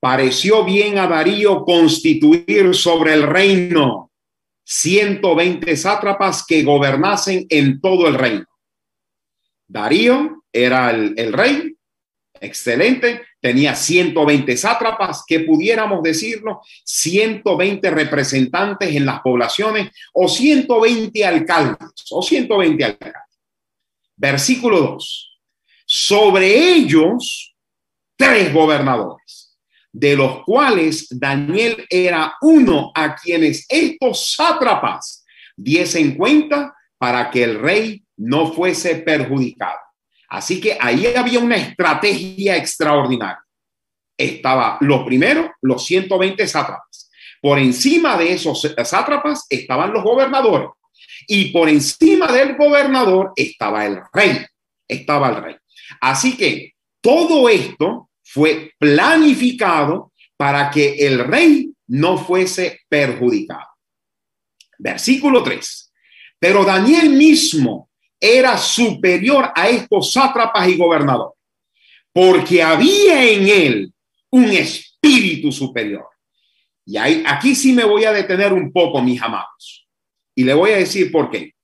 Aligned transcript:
pareció 0.00 0.64
bien 0.64 0.98
a 0.98 1.06
Darío 1.06 1.64
constituir 1.64 2.74
sobre 2.74 3.12
el 3.12 3.22
reino 3.22 4.10
120 4.64 5.76
sátrapas 5.76 6.44
que 6.46 6.62
gobernasen 6.62 7.46
en 7.48 7.80
todo 7.80 8.08
el 8.08 8.14
reino. 8.14 8.46
Darío 9.66 10.44
era 10.52 10.90
el, 10.90 11.32
rey, 11.32 11.76
excelente, 12.40 13.22
tenía 13.40 13.74
120 13.74 14.56
sátrapas, 14.56 15.24
que 15.26 15.40
pudiéramos 15.40 16.02
decirlo, 16.02 16.60
120 16.84 17.90
representantes 17.90 18.94
en 18.94 19.06
las 19.06 19.20
poblaciones 19.20 19.90
o 20.12 20.28
120 20.28 21.24
alcaldes 21.24 21.88
o 22.10 22.22
120 22.22 22.84
alcaldes. 22.84 23.22
Versículo 24.16 24.80
2. 24.80 25.40
Sobre 25.84 26.74
ellos, 26.74 27.54
tres 28.16 28.52
gobernadores, 28.52 29.39
de 29.92 30.16
los 30.16 30.44
cuales 30.44 31.08
Daniel 31.10 31.84
era 31.88 32.36
uno 32.42 32.92
a 32.94 33.16
quienes 33.16 33.66
estos 33.68 34.34
sátrapas 34.34 35.24
diesen 35.56 36.16
cuenta 36.16 36.74
para 36.98 37.30
que 37.30 37.44
el 37.44 37.58
rey 37.58 38.04
no 38.16 38.52
fuese 38.52 38.96
perjudicado. 38.96 39.78
Así 40.28 40.60
que 40.60 40.76
ahí 40.80 41.06
había 41.06 41.40
una 41.40 41.56
estrategia 41.56 42.56
extraordinaria. 42.56 43.44
Estaba 44.16 44.76
lo 44.80 45.04
primero, 45.04 45.50
los 45.62 45.84
120 45.84 46.46
sátrapas. 46.46 47.10
Por 47.40 47.58
encima 47.58 48.16
de 48.16 48.34
esos 48.34 48.60
sátrapas 48.84 49.46
estaban 49.48 49.92
los 49.92 50.04
gobernadores. 50.04 50.68
Y 51.26 51.46
por 51.46 51.68
encima 51.68 52.30
del 52.30 52.56
gobernador 52.56 53.32
estaba 53.34 53.86
el 53.86 54.00
rey. 54.12 54.44
Estaba 54.86 55.30
el 55.30 55.42
rey. 55.42 55.56
Así 56.00 56.36
que 56.36 56.74
todo 57.00 57.48
esto 57.48 58.09
fue 58.32 58.72
planificado 58.78 60.12
para 60.36 60.70
que 60.70 60.94
el 61.04 61.18
rey 61.24 61.72
no 61.88 62.16
fuese 62.16 62.80
perjudicado. 62.88 63.66
Versículo 64.78 65.42
3. 65.42 65.92
Pero 66.38 66.64
Daniel 66.64 67.10
mismo 67.10 67.90
era 68.20 68.56
superior 68.56 69.50
a 69.54 69.68
estos 69.68 70.12
sátrapas 70.12 70.68
y 70.68 70.76
gobernadores, 70.76 71.36
porque 72.12 72.62
había 72.62 73.28
en 73.28 73.48
él 73.48 73.92
un 74.30 74.44
espíritu 74.44 75.50
superior. 75.50 76.06
Y 76.86 76.96
ahí, 76.98 77.24
aquí 77.26 77.56
sí 77.56 77.72
me 77.72 77.84
voy 77.84 78.04
a 78.04 78.12
detener 78.12 78.52
un 78.52 78.72
poco, 78.72 79.02
mis 79.02 79.20
amados. 79.20 79.88
Y 80.36 80.44
le 80.44 80.54
voy 80.54 80.70
a 80.70 80.76
decir 80.76 81.10
por 81.10 81.30
qué. 81.30 81.54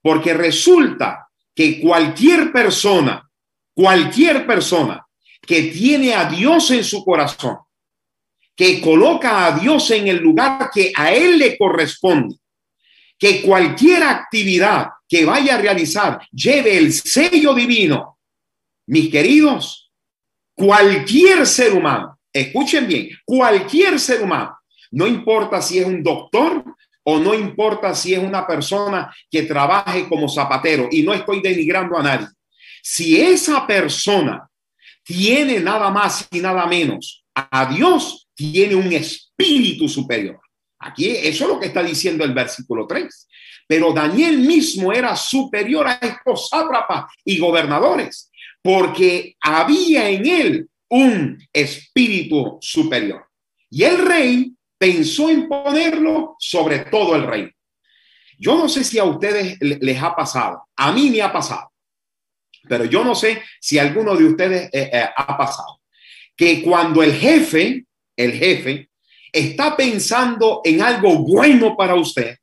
Porque 0.00 0.32
resulta 0.32 1.28
que 1.54 1.80
cualquier 1.80 2.50
persona, 2.50 3.28
cualquier 3.74 4.46
persona 4.46 5.03
que 5.46 5.62
tiene 5.64 6.14
a 6.14 6.26
Dios 6.26 6.70
en 6.70 6.84
su 6.84 7.04
corazón, 7.04 7.58
que 8.56 8.80
coloca 8.80 9.46
a 9.46 9.58
Dios 9.58 9.90
en 9.90 10.08
el 10.08 10.18
lugar 10.18 10.70
que 10.72 10.92
a 10.94 11.12
él 11.12 11.38
le 11.38 11.56
corresponde, 11.58 12.36
que 13.18 13.42
cualquier 13.42 14.02
actividad 14.02 14.88
que 15.08 15.24
vaya 15.24 15.54
a 15.54 15.60
realizar 15.60 16.20
lleve 16.30 16.76
el 16.76 16.92
sello 16.92 17.54
divino, 17.54 18.18
mis 18.86 19.10
queridos, 19.10 19.90
cualquier 20.54 21.46
ser 21.46 21.72
humano, 21.72 22.18
escuchen 22.32 22.86
bien, 22.86 23.08
cualquier 23.24 23.98
ser 23.98 24.22
humano, 24.22 24.58
no 24.90 25.06
importa 25.06 25.60
si 25.60 25.78
es 25.78 25.86
un 25.86 26.02
doctor 26.02 26.64
o 27.04 27.18
no 27.18 27.34
importa 27.34 27.94
si 27.94 28.14
es 28.14 28.20
una 28.20 28.46
persona 28.46 29.14
que 29.30 29.42
trabaje 29.42 30.08
como 30.08 30.28
zapatero, 30.28 30.88
y 30.90 31.02
no 31.02 31.12
estoy 31.12 31.40
denigrando 31.40 31.98
a 31.98 32.02
nadie, 32.02 32.28
si 32.82 33.20
esa 33.20 33.66
persona 33.66 34.48
tiene 35.04 35.60
nada 35.60 35.90
más 35.90 36.26
y 36.30 36.40
nada 36.40 36.66
menos 36.66 37.24
a 37.34 37.66
Dios, 37.66 38.28
tiene 38.34 38.74
un 38.74 38.92
espíritu 38.92 39.88
superior. 39.88 40.40
Aquí 40.78 41.10
eso 41.10 41.44
es 41.44 41.50
lo 41.50 41.60
que 41.60 41.66
está 41.66 41.82
diciendo 41.82 42.24
el 42.24 42.32
versículo 42.32 42.86
3. 42.86 43.28
Pero 43.66 43.92
Daniel 43.92 44.38
mismo 44.38 44.92
era 44.92 45.16
superior 45.16 45.86
a 45.86 45.94
estos 45.94 46.48
sátrapas 46.48 47.06
y 47.24 47.38
gobernadores, 47.38 48.30
porque 48.62 49.36
había 49.40 50.08
en 50.10 50.26
él 50.26 50.68
un 50.88 51.38
espíritu 51.52 52.58
superior. 52.60 53.26
Y 53.70 53.84
el 53.84 53.98
rey 53.98 54.52
pensó 54.78 55.30
en 55.30 55.48
ponerlo 55.48 56.36
sobre 56.38 56.80
todo 56.80 57.16
el 57.16 57.26
rey. 57.26 57.50
Yo 58.38 58.56
no 58.56 58.68
sé 58.68 58.84
si 58.84 58.98
a 58.98 59.04
ustedes 59.04 59.56
les 59.60 60.02
ha 60.02 60.14
pasado, 60.14 60.64
a 60.76 60.92
mí 60.92 61.08
me 61.10 61.22
ha 61.22 61.32
pasado, 61.32 61.70
pero 62.68 62.84
yo 62.84 63.04
no 63.04 63.14
sé 63.14 63.42
si 63.60 63.78
alguno 63.78 64.16
de 64.16 64.24
ustedes 64.24 64.70
eh, 64.72 64.90
eh, 64.92 65.08
ha 65.16 65.36
pasado, 65.36 65.80
que 66.36 66.62
cuando 66.62 67.02
el 67.02 67.14
jefe, 67.14 67.84
el 68.16 68.32
jefe, 68.32 68.88
está 69.32 69.76
pensando 69.76 70.60
en 70.64 70.82
algo 70.82 71.18
bueno 71.18 71.76
para 71.76 71.94
usted, 71.94 72.36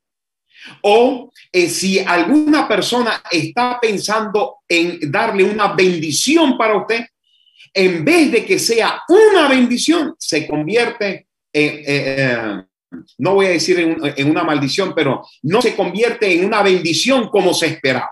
o 0.82 1.32
eh, 1.52 1.70
si 1.70 2.00
alguna 2.00 2.68
persona 2.68 3.22
está 3.32 3.80
pensando 3.82 4.58
en 4.68 5.12
darle 5.12 5.44
una 5.44 5.74
bendición 5.74 6.58
para 6.58 6.78
usted, 6.78 7.06
en 7.74 8.04
vez 8.04 8.32
de 8.32 8.46
que 8.46 8.60
sea 8.60 9.02
una 9.08 9.48
bendición, 9.48 10.16
se 10.20 10.46
convierte 10.46 11.28
en, 11.54 12.66
no 13.18 13.36
voy 13.36 13.46
a 13.46 13.50
decir 13.50 13.80
en, 13.80 14.30
una 14.30 14.44
maldición, 14.44 14.94
pero 14.94 15.26
no 15.44 15.62
se 15.62 15.76
convierte 15.76 16.34
en 16.34 16.46
una 16.46 16.62
bendición 16.62 17.30
como 17.30 17.54
se 17.54 17.68
esperaba. 17.68 18.10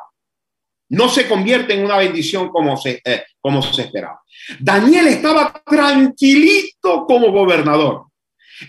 No 0.90 1.08
se 1.10 1.28
convierte 1.28 1.74
en 1.74 1.86
una 1.86 1.98
bendición 1.98 2.50
como 2.50 2.76
se, 2.78 3.02
como 3.40 3.62
se 3.62 3.84
esperaba. 3.84 4.22
Daniel 4.60 5.08
estaba 5.08 5.62
tranquilito 5.66 7.06
como 7.06 7.32
gobernador. 7.32 8.06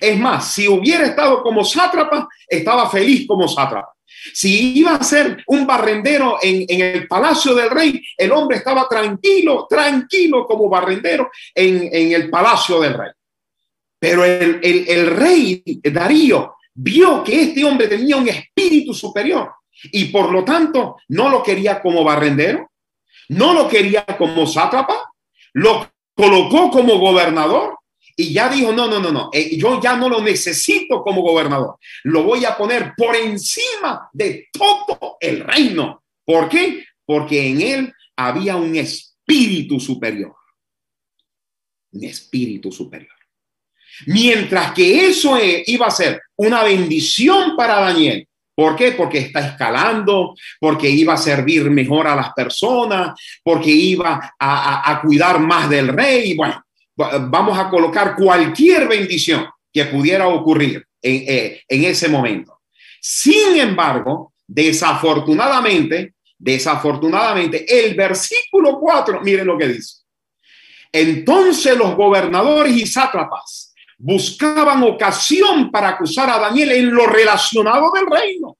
Es 0.00 0.18
más, 0.18 0.52
si 0.52 0.68
hubiera 0.68 1.06
estado 1.06 1.42
como 1.42 1.64
sátrapa, 1.64 2.28
estaba 2.46 2.88
feliz 2.90 3.26
como 3.26 3.48
sátrapa. 3.48 3.92
Si 4.34 4.78
iba 4.78 4.94
a 4.94 5.02
ser 5.02 5.42
un 5.46 5.66
barrendero 5.66 6.38
en, 6.42 6.66
el 6.68 7.08
palacio 7.08 7.54
del 7.54 7.70
rey, 7.70 8.00
el 8.16 8.30
hombre 8.32 8.58
estaba 8.58 8.86
tranquilo, 8.88 9.66
tranquilo 9.68 10.46
como 10.46 10.68
barrendero 10.68 11.30
en, 11.54 12.12
el 12.12 12.28
palacio 12.28 12.80
del 12.80 12.94
rey. 12.94 13.10
Pero 13.98 14.24
el, 14.24 14.60
el 14.62 15.06
rey 15.06 15.62
Darío 15.82 16.54
vio 16.74 17.24
que 17.24 17.42
este 17.42 17.64
hombre 17.64 17.88
tenía 17.88 18.16
un 18.16 18.28
espíritu 18.28 18.92
superior 18.92 19.50
y 19.84 20.06
por 20.06 20.30
lo 20.32 20.44
tanto 20.44 20.96
no 21.08 21.28
lo 21.28 21.42
quería 21.42 21.80
como 21.80 22.04
barrendero, 22.04 22.70
no 23.28 23.54
lo 23.54 23.68
quería 23.68 24.04
como 24.04 24.46
sátrapa, 24.46 25.12
lo 25.52 25.90
colocó 26.14 26.70
como 26.70 26.98
gobernador 26.98 27.78
y 28.16 28.32
ya 28.32 28.48
dijo, 28.48 28.72
no, 28.72 28.86
no, 28.88 29.00
no, 29.00 29.10
no, 29.10 29.30
eh, 29.32 29.56
yo 29.56 29.80
ya 29.80 29.96
no 29.96 30.08
lo 30.08 30.20
necesito 30.20 31.02
como 31.02 31.22
gobernador, 31.22 31.76
lo 32.04 32.22
voy 32.24 32.44
a 32.44 32.56
poner 32.56 32.92
por 32.96 33.16
encima 33.16 34.10
de 34.12 34.48
todo 34.52 35.16
el 35.20 35.40
reino. 35.40 36.02
¿Por 36.24 36.48
qué? 36.48 36.84
Porque 37.06 37.48
en 37.48 37.60
él 37.60 37.94
había 38.16 38.56
un 38.56 38.76
espíritu 38.76 39.80
superior, 39.80 40.34
un 41.92 42.04
espíritu 42.04 42.70
superior. 42.70 43.14
Mientras 44.06 44.72
que 44.72 45.06
eso 45.06 45.36
eh, 45.36 45.62
iba 45.66 45.86
a 45.86 45.90
ser 45.90 46.20
una 46.36 46.62
bendición 46.62 47.56
para 47.56 47.80
Daniel, 47.80 48.26
¿Por 48.60 48.76
qué? 48.76 48.92
Porque 48.92 49.20
está 49.20 49.40
escalando, 49.40 50.34
porque 50.58 50.86
iba 50.86 51.14
a 51.14 51.16
servir 51.16 51.70
mejor 51.70 52.06
a 52.06 52.14
las 52.14 52.34
personas, 52.34 53.18
porque 53.42 53.70
iba 53.70 54.34
a, 54.38 54.90
a 54.90 55.00
cuidar 55.00 55.40
más 55.40 55.70
del 55.70 55.88
rey. 55.88 56.36
Bueno, 56.36 56.62
vamos 56.94 57.58
a 57.58 57.70
colocar 57.70 58.14
cualquier 58.14 58.86
bendición 58.86 59.48
que 59.72 59.86
pudiera 59.86 60.28
ocurrir 60.28 60.86
eh, 61.00 61.62
en, 61.66 61.84
ese 61.84 62.06
momento. 62.10 62.60
Sin 63.00 63.56
embargo, 63.56 64.34
desafortunadamente, 64.46 66.16
desafortunadamente, 66.38 67.64
el 67.66 67.94
versículo 67.94 68.78
4, 68.78 69.22
miren 69.22 69.46
lo 69.46 69.56
que 69.56 69.68
dice. 69.68 70.02
Entonces 70.92 71.78
los 71.78 71.96
gobernadores 71.96 72.76
y 72.76 72.86
sátrapas 72.86 73.70
buscaban 74.00 74.82
ocasión 74.82 75.70
para 75.70 75.90
acusar 75.90 76.30
a 76.30 76.38
Daniel 76.38 76.72
en 76.72 76.90
lo 76.90 77.06
relacionado 77.06 77.92
del 77.92 78.06
reino, 78.06 78.56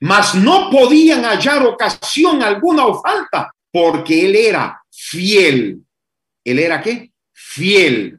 mas 0.00 0.34
no 0.34 0.70
podían 0.70 1.24
hallar 1.24 1.66
ocasión 1.66 2.42
alguna 2.42 2.86
o 2.86 3.00
falta 3.02 3.52
porque 3.70 4.26
él 4.26 4.36
era 4.36 4.80
fiel 4.90 5.82
él 6.50 6.58
era 6.58 6.80
qué? 6.80 7.12
Fiel. 7.32 8.18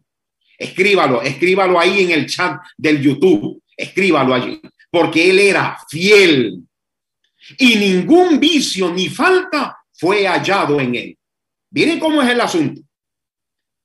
Escríbalo, 0.58 1.22
escríbalo 1.22 1.80
ahí 1.80 2.04
en 2.04 2.12
el 2.12 2.28
chat 2.28 2.62
del 2.78 3.02
YouTube. 3.02 3.64
Escríbalo 3.76 4.36
allí, 4.36 4.62
porque 4.92 5.32
él 5.32 5.40
era 5.40 5.78
fiel. 5.90 6.64
Y 7.58 7.76
ningún 7.76 8.40
vicio 8.40 8.92
ni 8.92 9.10
falta 9.10 9.80
fue 9.94 10.28
hallado 10.28 10.80
en 10.80 10.96
él. 10.96 11.18
Miren 11.72 12.00
cómo 12.00 12.22
es 12.22 12.30
el 12.30 12.42
asunto. 12.42 12.82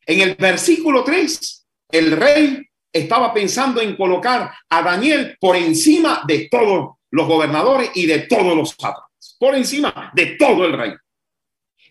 En 0.04 0.20
el 0.20 0.34
versículo 0.34 1.02
3, 1.04 1.66
el 1.92 2.12
rey 2.12 2.66
estaba 2.92 3.32
pensando 3.32 3.80
en 3.80 3.96
colocar 3.96 4.52
a 4.68 4.82
Daniel 4.82 5.36
por 5.40 5.56
encima 5.56 6.22
de 6.26 6.48
todos 6.50 6.93
los 7.14 7.28
gobernadores 7.28 7.90
y 7.94 8.06
de 8.06 8.20
todos 8.20 8.56
los 8.56 8.70
sátrapas, 8.70 9.36
por 9.38 9.54
encima 9.54 10.10
de 10.14 10.34
todo 10.36 10.64
el 10.64 10.72
rey. 10.72 10.92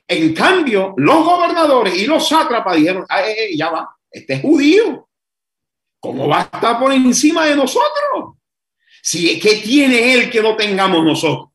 En 0.06 0.34
cambio, 0.34 0.94
los 0.98 1.24
gobernadores 1.24 1.96
y 1.96 2.06
los 2.06 2.28
sátrapas 2.28 2.76
dijeron, 2.76 3.06
ya 3.56 3.70
va, 3.70 3.96
este 4.12 4.34
es 4.34 4.42
judío. 4.42 5.08
¿Cómo 6.02 6.28
va 6.28 6.40
a 6.40 6.42
estar 6.42 6.78
por 6.78 6.92
encima 6.92 7.46
de 7.46 7.56
nosotros? 7.56 8.36
Si, 9.02 9.40
¿Qué 9.40 9.56
tiene 9.64 10.14
él 10.14 10.30
que 10.30 10.42
no 10.42 10.58
tengamos 10.58 11.06
nosotros? 11.06 11.52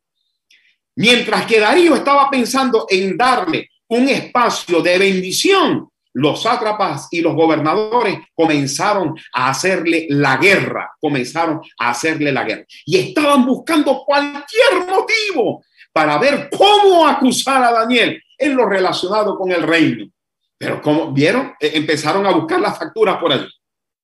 Mientras 0.97 1.45
que 1.45 1.61
Darío 1.61 1.95
estaba 1.95 2.31
pensando 2.31 2.87
en 2.89 3.19
darle 3.19 3.69
un 3.89 4.09
espacio 4.09 4.81
de 4.81 4.99
bendición, 4.99 5.91
los 6.15 6.43
sátrapas 6.43 7.09
y 7.11 7.21
los 7.21 7.35
gobernadores 7.35 8.19
comenzaron 8.35 9.15
a 9.33 9.51
hacerle 9.51 10.07
la 10.11 10.37
guerra, 10.37 10.91
comenzaron 11.01 11.61
a 11.79 11.91
hacerle 11.91 12.33
la 12.33 12.45
guerra 12.45 12.65
y 12.87 12.99
estaban 12.99 13.47
buscando 13.47 14.03
cualquier 14.05 14.87
motivo 14.89 15.65
para 15.93 16.19
ver 16.19 16.49
cómo 16.57 17.07
acusar 17.07 17.63
a 17.63 17.73
Daniel 17.73 18.23
en 18.37 18.57
lo 18.57 18.67
relacionado 18.67 19.37
con 19.37 19.51
el 19.53 19.63
reino. 19.63 20.11
Pero 20.57 20.81
como 20.83 21.13
vieron, 21.13 21.55
e, 21.61 21.77
empezaron 21.77 22.27
a 22.27 22.33
buscar 22.33 22.61
las 22.61 22.79
facturas 22.79 23.19
por 23.19 23.33
allí. 23.33 23.49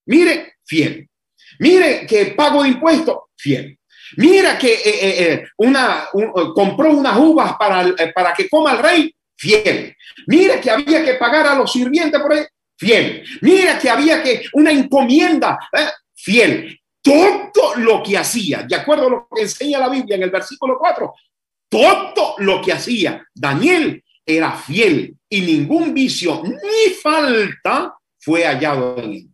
Mire, 0.07 0.55
fiel. 0.65 1.09
Mire 1.59 2.07
que 2.07 2.27
pago 2.27 2.63
de 2.63 2.71
impuestos, 2.71 3.17
fiel. 3.37 3.79
Mira 4.17 4.59
que 4.59 4.73
eh, 4.73 4.81
eh, 4.85 5.33
eh, 5.33 5.45
una, 5.59 6.09
compró 6.55 6.91
unas 6.91 7.19
uvas 7.19 7.57
para, 7.57 7.93
para 8.15 8.33
que 8.33 8.49
coma 8.49 8.73
el 8.73 8.79
rey, 8.79 9.17
fiel. 9.37 9.97
Mira 10.27 10.61
que 10.61 10.71
había 10.71 11.05
que 11.05 11.15
pagar 11.15 11.47
a 11.47 11.55
los 11.55 11.73
sirvientes 11.73 12.21
por 12.21 12.33
ahí, 12.33 12.45
fiel. 12.79 13.25
Mira 13.41 13.79
que 13.79 13.91
había 13.91 14.23
que 14.23 14.45
una 14.55 14.73
encomienda, 14.73 15.59
fiel. 16.15 16.79
Todo 17.03 17.75
lo 17.77 18.03
que 18.03 18.17
hacía, 18.17 18.63
de 18.63 18.77
acuerdo 18.77 19.07
a 19.07 19.11
lo 19.11 19.29
que 19.35 19.43
enseña 19.43 19.79
la 19.79 19.91
Biblia 19.91 20.17
en 20.17 20.23
el 20.23 20.31
versículo 20.31 20.79
4, 20.79 21.13
todo 21.69 22.37
lo 22.39 22.63
que 22.63 22.73
hacía 22.73 23.27
Daniel 23.35 24.03
era 24.25 24.53
fiel 24.53 25.17
y 25.29 25.41
ningún 25.43 25.93
vicio 25.93 26.43
ni 26.45 26.95
falta 26.95 27.95
fue 28.19 28.45
hallado 28.45 28.97
en 28.99 29.13
él. 29.13 29.29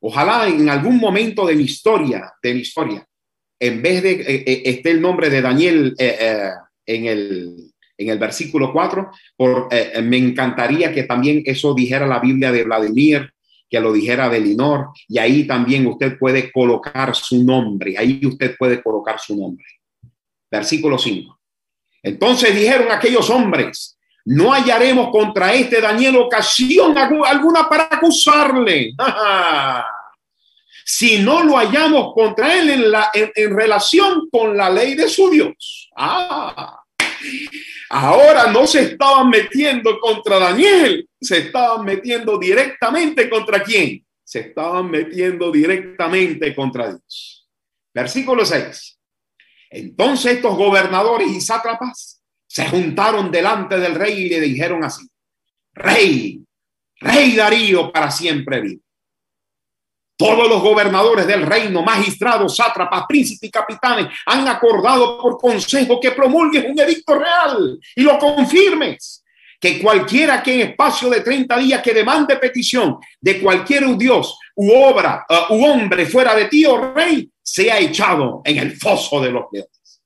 Ojalá 0.00 0.46
en 0.46 0.68
algún 0.68 0.98
momento 0.98 1.46
de 1.46 1.56
mi 1.56 1.64
historia, 1.64 2.32
de 2.40 2.54
mi 2.54 2.60
historia, 2.60 3.04
en 3.58 3.82
vez 3.82 4.02
de 4.02 4.12
eh, 4.12 4.44
eh, 4.46 4.62
esté 4.66 4.90
el 4.90 5.00
nombre 5.00 5.30
de 5.30 5.40
Daniel 5.40 5.94
eh, 5.98 6.50
en, 6.84 7.06
el, 7.06 7.72
en 7.98 8.10
el 8.10 8.18
versículo 8.18 8.72
4, 8.72 9.10
por, 9.36 9.68
me 10.02 10.18
encantaría 10.18 10.92
que 10.92 11.04
también 11.04 11.42
eso 11.46 11.74
dijera 11.74 12.06
la 12.06 12.18
Biblia 12.18 12.52
de 12.52 12.64
Vladimir, 12.64 13.30
que 13.68 13.80
lo 13.80 13.92
dijera 13.92 14.28
de 14.28 14.40
Linor, 14.40 14.90
y 15.08 15.18
ahí 15.18 15.46
también 15.46 15.86
usted 15.86 16.18
puede 16.18 16.52
colocar 16.52 17.14
su 17.14 17.42
nombre, 17.42 17.96
ahí 17.98 18.20
usted 18.24 18.56
puede 18.56 18.82
colocar 18.82 19.18
su 19.18 19.36
nombre. 19.36 19.64
Versículo 20.50 20.98
5. 20.98 21.38
Entonces 22.02 22.54
dijeron 22.54 22.90
aquellos 22.90 23.28
hombres, 23.30 23.98
no 24.26 24.52
hallaremos 24.52 25.10
contra 25.10 25.52
este 25.54 25.80
Daniel 25.80 26.16
ocasión 26.16 26.96
alguna 26.96 27.68
para 27.68 27.84
acusarle. 27.84 28.92
si 30.84 31.18
no 31.18 31.42
lo 31.42 31.56
hallamos 31.56 32.14
contra 32.14 32.56
él 32.56 32.70
en, 32.70 33.30
en, 33.34 33.56
relación 33.56 34.28
con 34.30 34.56
la 34.56 34.70
ley 34.70 34.94
de 34.94 35.08
su 35.08 35.28
Dios. 35.30 35.90
Ah, 35.96 36.80
ahora 37.90 38.50
no 38.50 38.66
se 38.66 38.82
estaban 38.82 39.30
metiendo 39.30 39.98
contra 40.00 40.38
Daniel, 40.38 41.08
se 41.20 41.38
estaban 41.38 41.84
metiendo 41.84 42.38
directamente 42.38 43.28
contra 43.28 43.62
quién? 43.62 44.04
Se 44.24 44.40
estaban 44.40 44.90
metiendo 44.90 45.52
directamente 45.52 46.54
contra 46.54 46.88
Dios. 46.88 47.48
Versículo 47.94 48.44
6. 48.44 48.98
Entonces 49.70 50.32
estos 50.34 50.56
gobernadores 50.56 51.28
y 51.28 51.40
sátrapas 51.40 52.22
se 52.46 52.68
juntaron 52.68 53.30
delante 53.30 53.78
del 53.78 53.94
rey 53.94 54.22
y 54.22 54.28
le 54.28 54.40
dijeron 54.40 54.84
así, 54.84 55.06
rey, 55.74 56.42
rey 57.00 57.36
Darío 57.36 57.92
para 57.92 58.10
siempre 58.10 58.60
vive. 58.60 58.85
Todos 60.16 60.48
los 60.48 60.62
gobernadores 60.62 61.26
del 61.26 61.42
reino, 61.42 61.82
magistrados, 61.82 62.56
sátrapas, 62.56 63.04
príncipes 63.06 63.48
y 63.48 63.50
capitanes 63.50 64.06
han 64.24 64.48
acordado 64.48 65.20
por 65.20 65.36
consejo 65.36 66.00
que 66.00 66.12
promulgues 66.12 66.64
un 66.66 66.78
edicto 66.80 67.18
real 67.18 67.78
y 67.94 68.02
lo 68.02 68.18
confirmes. 68.18 69.22
Que 69.60 69.80
cualquiera 69.80 70.42
que 70.42 70.54
en 70.54 70.70
espacio 70.70 71.10
de 71.10 71.20
30 71.20 71.58
días 71.58 71.82
que 71.82 71.92
demande 71.92 72.36
petición 72.36 72.98
de 73.20 73.40
cualquier 73.40 73.96
dios 73.96 74.38
u 74.54 74.70
obra 74.72 75.26
uh, 75.28 75.54
u 75.54 75.64
hombre 75.66 76.06
fuera 76.06 76.34
de 76.34 76.46
ti, 76.46 76.64
oh 76.64 76.94
rey, 76.94 77.30
sea 77.42 77.78
echado 77.78 78.40
en 78.44 78.58
el 78.58 78.76
foso 78.76 79.20
de 79.20 79.30
los 79.30 79.44
leones. 79.52 80.02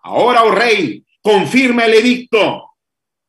Ahora, 0.00 0.42
oh 0.44 0.50
rey, 0.50 1.04
confirma 1.22 1.86
el 1.86 1.94
edicto, 1.94 2.76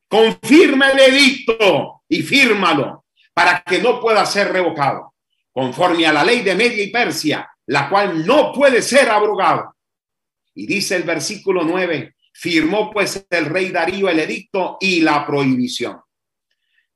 confirma 0.10 0.92
el 0.92 1.00
edicto 1.00 2.04
y 2.10 2.22
fírmalo 2.24 3.06
para 3.34 3.62
que 3.62 3.80
no 3.80 4.02
pueda 4.02 4.26
ser 4.26 4.52
revocado 4.52 5.14
conforme 5.60 6.06
a 6.08 6.14
la 6.14 6.24
ley 6.24 6.40
de 6.40 6.56
Media 6.56 6.82
y 6.82 6.90
Persia, 6.90 7.46
la 7.66 7.90
cual 7.90 8.26
no 8.26 8.54
puede 8.54 8.82
ser 8.82 9.10
abrogada. 9.10 9.74
Y 10.56 10.66
dice 10.66 10.96
el 10.96 11.04
versículo 11.04 11.66
9, 11.66 12.16
firmó 12.32 12.90
pues 12.90 13.28
el 13.30 13.46
rey 13.48 13.68
Darío 13.68 14.08
el 14.08 14.20
edicto 14.20 14.78
y 14.80 15.02
la 15.02 15.28
prohibición. 15.28 16.00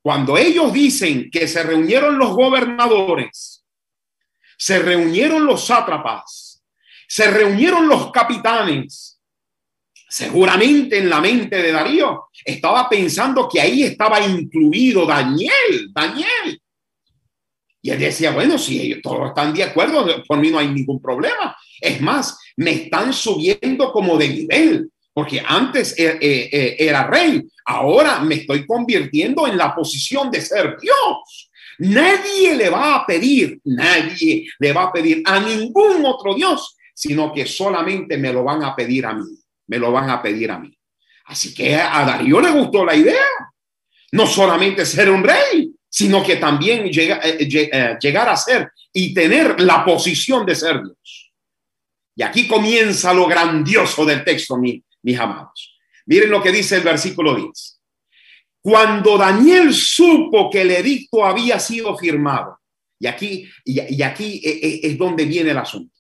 Cuando 0.02 0.38
ellos 0.38 0.72
dicen 0.72 1.30
que 1.30 1.46
se 1.46 1.62
reunieron 1.62 2.18
los 2.18 2.30
gobernadores, 2.30 3.66
se 4.58 4.80
reunieron 4.80 5.46
los 5.46 5.66
sátrapas, 5.68 6.64
se 7.06 7.30
reunieron 7.30 7.90
los 7.90 8.14
capitanes, 8.14 9.20
seguramente 10.08 11.00
en 11.00 11.10
la 11.10 11.20
mente 11.20 11.62
de 11.62 11.74
Darío 11.74 12.30
estaba 12.46 12.88
pensando 12.88 13.50
que 13.50 13.60
ahí 13.60 13.84
estaba 13.84 14.22
incluido 14.22 15.06
Daniel, 15.06 15.92
Daniel, 15.94 16.63
y 17.86 17.92
él 17.92 18.00
decía, 18.00 18.32
bueno, 18.32 18.58
si 18.58 18.80
ellos 18.80 19.00
todos 19.04 19.28
están 19.28 19.54
de 19.54 19.62
acuerdo, 19.62 20.24
por 20.26 20.40
mí 20.40 20.50
no 20.50 20.58
hay 20.58 20.70
ningún 20.70 21.02
problema. 21.02 21.56
Es 21.82 22.00
más, 22.00 22.40
me 22.56 22.72
están 22.72 23.12
subiendo 23.12 23.92
como 23.92 24.18
de 24.18 24.30
nivel, 24.30 24.90
porque 25.14 25.44
antes 25.46 25.94
eh, 26.00 26.18
eh, 26.22 26.50
eh, 26.50 26.76
era 26.80 27.06
rey, 27.06 27.44
ahora 27.66 28.22
me 28.22 28.36
estoy 28.36 28.66
convirtiendo 28.66 29.46
en 29.48 29.58
la 29.58 29.76
posición 29.76 30.32
de 30.32 30.40
ser 30.40 30.78
Dios. 30.80 31.52
Nadie 31.80 32.56
le 32.56 32.70
va 32.70 32.96
a 32.96 33.06
pedir, 33.06 33.60
nadie 33.66 34.48
le 34.60 34.72
va 34.72 34.84
a 34.84 34.94
pedir 34.94 35.22
a 35.26 35.42
ningún 35.42 36.06
otro 36.06 36.36
Dios, 36.36 36.78
sino 36.94 37.34
que 37.34 37.46
solamente 37.46 38.18
me 38.18 38.32
lo 38.32 38.46
van 38.46 38.64
a 38.64 38.74
pedir 38.74 39.06
a 39.06 39.14
mí, 39.14 39.28
me 39.68 39.78
lo 39.78 39.92
van 39.92 40.10
a 40.10 40.22
pedir 40.22 40.52
a 40.52 40.58
mí. 40.58 40.74
Así 41.26 41.54
que 41.54 41.76
a 41.76 42.06
Darío 42.06 42.40
le 42.40 42.52
gustó 42.52 42.86
la 42.86 42.96
idea, 42.96 43.26
no 44.14 44.26
solamente 44.26 44.86
ser 44.86 45.10
un 45.10 45.22
rey, 45.22 45.73
sino 45.94 46.24
que 46.24 46.38
también 46.38 46.92
llega, 46.92 47.18
eh, 47.18 47.38
eh, 47.40 47.70
eh, 47.72 47.98
llegar 48.02 48.28
a 48.28 48.36
ser 48.36 48.72
y 48.92 49.14
tener 49.14 49.62
la 49.62 49.86
posición 49.86 50.44
de 50.44 50.56
ser 50.56 50.82
Dios. 50.82 51.32
Y 52.16 52.24
aquí 52.24 52.48
comienza 52.48 53.14
lo 53.14 53.28
grandioso 53.28 54.04
del 54.04 54.24
texto, 54.24 54.58
mis, 54.58 54.82
mis 55.04 55.20
amados. 55.20 55.78
Miren 56.08 56.32
lo 56.32 56.42
que 56.42 56.52
dice 56.52 56.78
el 56.78 56.82
versículo 56.82 57.36
10. 57.36 57.80
Cuando 58.60 59.20
Daniel 59.20 59.72
supo 59.72 60.50
que 60.50 60.62
el 60.62 60.72
edicto 60.72 61.24
había 61.24 61.60
sido 61.60 61.96
firmado, 61.96 62.58
y 62.98 63.06
aquí, 63.06 63.48
y, 63.64 64.02
aquí 64.02 64.42
es 64.44 64.98
donde 64.98 65.26
viene 65.26 65.52
el 65.52 65.58
asunto. 65.58 65.96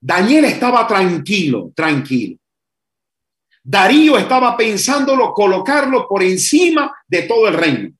Daniel 0.00 0.46
estaba 0.46 0.86
tranquilo, 0.86 1.70
tranquilo. 1.74 2.38
Darío 3.62 4.16
estaba 4.16 4.56
pensándolo 4.56 5.32
colocarlo 5.34 6.06
por 6.08 6.22
encima 6.22 6.94
de 7.06 7.22
todo 7.22 7.48
el 7.48 7.54
reino. 7.54 7.92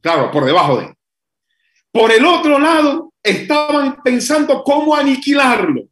Claro, 0.00 0.30
por 0.30 0.44
debajo 0.44 0.78
de 0.78 0.86
él. 0.86 0.94
Por 1.90 2.12
el 2.12 2.24
otro 2.24 2.58
lado, 2.58 3.12
estaban 3.22 4.02
pensando 4.02 4.62
cómo 4.62 4.94
aniquilarlo. 4.94 5.82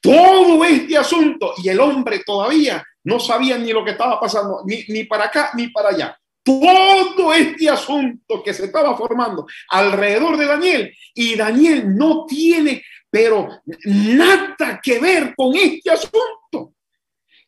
Todo 0.00 0.64
este 0.64 0.96
asunto 0.96 1.52
y 1.62 1.68
el 1.68 1.78
hombre 1.78 2.22
todavía 2.24 2.82
no 3.04 3.20
sabía 3.20 3.58
ni 3.58 3.72
lo 3.72 3.84
que 3.84 3.92
estaba 3.92 4.18
pasando, 4.18 4.62
ni, 4.64 4.84
ni 4.88 5.04
para 5.04 5.26
acá 5.26 5.50
ni 5.54 5.68
para 5.68 5.90
allá. 5.90 6.16
Todo 6.42 7.34
este 7.34 7.68
asunto 7.68 8.42
que 8.42 8.54
se 8.54 8.64
estaba 8.64 8.96
formando 8.96 9.46
alrededor 9.68 10.38
de 10.38 10.46
Daniel 10.46 10.94
y 11.14 11.36
Daniel 11.36 11.94
no 11.94 12.24
tiene, 12.26 12.82
pero 13.10 13.60
nada 13.84 14.80
que 14.82 14.98
ver 14.98 15.34
con 15.36 15.54
este 15.54 15.90
asunto. 15.90 16.74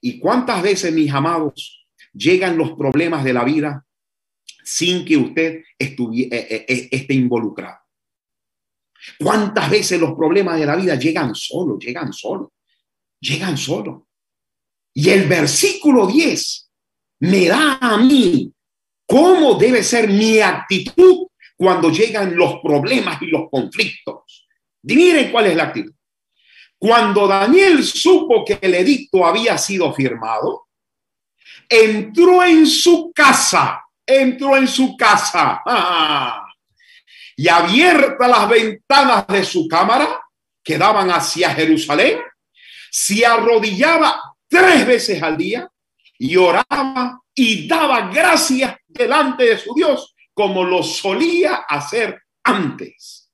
¿Y 0.00 0.18
cuántas 0.18 0.62
veces, 0.62 0.92
mis 0.92 1.12
amados, 1.12 1.86
llegan 2.12 2.58
los 2.58 2.72
problemas 2.72 3.24
de 3.24 3.32
la 3.32 3.44
vida 3.44 3.84
sin 4.62 5.04
que 5.04 5.16
usted 5.16 5.62
eh, 5.78 5.94
eh, 5.98 6.64
eh, 6.68 6.88
esté 6.90 7.14
involucrado. 7.14 7.78
¿Cuántas 9.18 9.68
veces 9.70 10.00
los 10.00 10.14
problemas 10.14 10.58
de 10.58 10.66
la 10.66 10.76
vida 10.76 10.94
llegan 10.94 11.34
solo, 11.34 11.78
llegan 11.78 12.12
solo, 12.12 12.52
llegan 13.20 13.56
solo? 13.58 14.08
Y 14.94 15.10
el 15.10 15.26
versículo 15.26 16.06
10 16.06 16.70
me 17.20 17.46
da 17.46 17.78
a 17.80 17.96
mí 17.98 18.52
cómo 19.06 19.54
debe 19.54 19.82
ser 19.82 20.08
mi 20.08 20.38
actitud 20.38 21.26
cuando 21.56 21.90
llegan 21.90 22.36
los 22.36 22.60
problemas 22.60 23.20
y 23.22 23.26
los 23.26 23.48
conflictos. 23.50 24.48
miren 24.82 25.30
cuál 25.30 25.46
es 25.46 25.56
la 25.56 25.64
actitud. 25.64 25.94
Cuando 26.78 27.28
Daniel 27.28 27.84
supo 27.84 28.44
que 28.44 28.58
el 28.60 28.74
edicto 28.74 29.24
había 29.24 29.56
sido 29.56 29.92
firmado, 29.94 30.66
entró 31.68 32.42
en 32.42 32.66
su 32.66 33.12
casa 33.14 33.82
entró 34.06 34.56
en 34.56 34.68
su 34.68 34.96
casa 34.96 35.62
y 37.36 37.48
abiertas 37.48 38.28
las 38.28 38.48
ventanas 38.48 39.26
de 39.26 39.44
su 39.44 39.66
cámara 39.68 40.20
que 40.62 40.78
daban 40.78 41.10
hacia 41.10 41.50
Jerusalén, 41.50 42.20
se 42.90 43.24
arrodillaba 43.24 44.20
tres 44.48 44.86
veces 44.86 45.22
al 45.22 45.36
día 45.36 45.68
y 46.18 46.36
oraba 46.36 47.20
y 47.34 47.66
daba 47.66 48.08
gracias 48.08 48.76
delante 48.86 49.44
de 49.44 49.58
su 49.58 49.74
Dios 49.74 50.14
como 50.34 50.64
lo 50.64 50.82
solía 50.82 51.64
hacer 51.68 52.22
antes. 52.44 53.30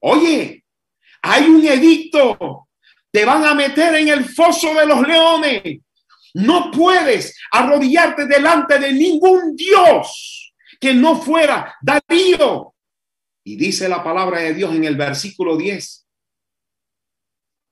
Oye, 0.00 0.64
hay 1.22 1.44
un 1.44 1.64
edicto, 1.64 2.68
te 3.10 3.24
van 3.24 3.44
a 3.44 3.54
meter 3.54 3.94
en 3.96 4.08
el 4.08 4.24
foso 4.24 4.74
de 4.74 4.86
los 4.86 5.06
leones. 5.06 5.80
No 6.36 6.70
puedes 6.70 7.34
arrodillarte 7.50 8.26
delante 8.26 8.78
de 8.78 8.92
ningún 8.92 9.56
Dios 9.56 10.52
que 10.78 10.92
no 10.92 11.20
fuera 11.20 11.74
Darío. 11.80 12.74
Y 13.42 13.56
dice 13.56 13.88
la 13.88 14.04
palabra 14.04 14.40
de 14.40 14.52
Dios 14.52 14.74
en 14.74 14.84
el 14.84 14.96
versículo 14.96 15.56
10 15.56 16.06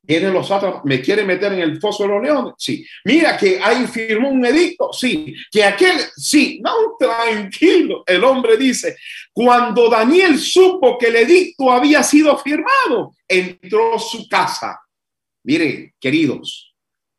Vienen 0.07 0.35
los 0.35 0.51
me 0.85 1.01
quiere 1.01 1.25
meter 1.25 1.55
en 1.55 1.61
el 1.61 1.81
foso 1.81 2.03
de 2.03 2.11
los 2.11 2.23
leones. 2.23 2.55
Sí. 2.59 2.87
Mira 3.05 3.39
que 3.39 3.59
ahí 3.63 3.87
firmó 3.87 4.29
un 4.29 4.45
edicto. 4.45 4.93
Sí. 4.93 5.35
Que 5.51 5.65
aquel, 5.65 5.99
sí. 6.15 6.61
No, 6.63 6.95
tranquilo. 6.99 8.03
El 8.07 8.23
hombre 8.23 8.59
dice, 8.59 8.97
cuando 9.33 9.89
Daniel 9.89 10.39
supo 10.39 10.99
que 10.99 11.07
el 11.07 11.17
edicto 11.17 11.71
había 11.73 12.03
sido 12.03 12.37
firmado, 12.37 13.15
entró 13.27 13.99
su 13.99 14.29
casa. 14.29 14.79
Mire, 15.43 15.95
queridos, 15.99 16.74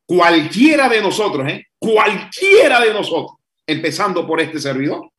cualquiera 0.06 0.88
de 0.90 1.02
nosotros, 1.02 1.48
¿eh? 1.50 1.68
cualquiera 1.78 2.80
de 2.82 2.94
nosotros, 2.94 3.38
empezando 3.66 4.26
por 4.26 4.40
este 4.42 4.60
servidor, 4.60 5.10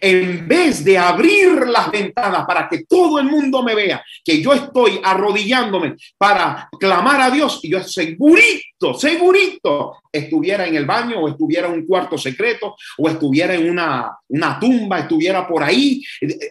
en 0.00 0.46
vez 0.46 0.84
de 0.84 0.98
abrir 0.98 1.66
las 1.66 1.90
ventanas 1.90 2.44
para 2.46 2.68
que 2.68 2.84
todo 2.84 3.18
el 3.18 3.26
mundo 3.26 3.62
me 3.62 3.74
vea, 3.74 4.04
que 4.24 4.40
yo 4.40 4.52
estoy 4.52 5.00
arrodillándome 5.02 5.96
para 6.16 6.68
clamar 6.78 7.20
a 7.20 7.30
Dios 7.30 7.60
y 7.62 7.70
yo 7.70 7.82
segurito, 7.82 8.94
segurito, 8.94 9.96
estuviera 10.12 10.66
en 10.66 10.76
el 10.76 10.86
baño 10.86 11.20
o 11.20 11.28
estuviera 11.28 11.68
en 11.68 11.74
un 11.74 11.86
cuarto 11.86 12.16
secreto 12.16 12.76
o 12.98 13.08
estuviera 13.08 13.54
en 13.54 13.70
una, 13.70 14.16
una 14.28 14.60
tumba, 14.60 15.00
estuviera 15.00 15.46
por 15.46 15.62
ahí. 15.62 16.02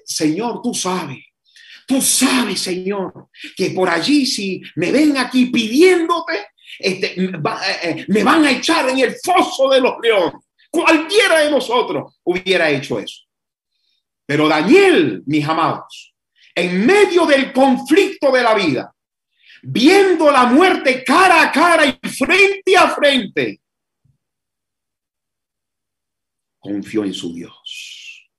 Señor, 0.05 0.61
tú 0.61 0.73
sabes. 0.73 1.19
Tú 1.87 2.03
sabes, 2.03 2.59
Señor, 2.59 3.29
que 3.57 3.71
por 3.71 3.89
allí 3.89 4.25
si 4.27 4.61
me 4.75 4.91
ven 4.91 5.17
aquí 5.17 5.47
pidiéndote, 5.47 6.49
este, 6.77 7.19
eh, 7.19 7.31
eh, 7.83 8.05
me 8.07 8.23
van 8.23 8.45
a 8.45 8.51
echar 8.51 8.89
en 8.89 8.99
el 8.99 9.15
foso 9.15 9.69
de 9.69 9.81
los 9.81 9.95
leones. 10.01 10.45
Cualquiera 10.69 11.39
de 11.39 11.51
nosotros 11.51 12.19
hubiera 12.23 12.69
hecho 12.69 12.99
eso. 12.99 13.23
Pero 14.25 14.47
Daniel, 14.47 15.23
mis 15.25 15.47
amados, 15.47 16.13
en 16.53 16.85
medio 16.85 17.25
del 17.25 17.51
conflicto 17.51 18.31
de 18.31 18.43
la 18.43 18.53
vida, 18.53 18.93
viendo 19.63 20.31
la 20.31 20.45
muerte 20.45 21.03
cara 21.03 21.41
a 21.41 21.51
cara 21.51 21.85
y 21.85 22.07
frente 22.07 22.77
a 22.77 22.89
frente, 22.89 23.61
confió 26.59 27.03
en 27.03 27.13
su 27.13 27.33
Dios. 27.33 28.29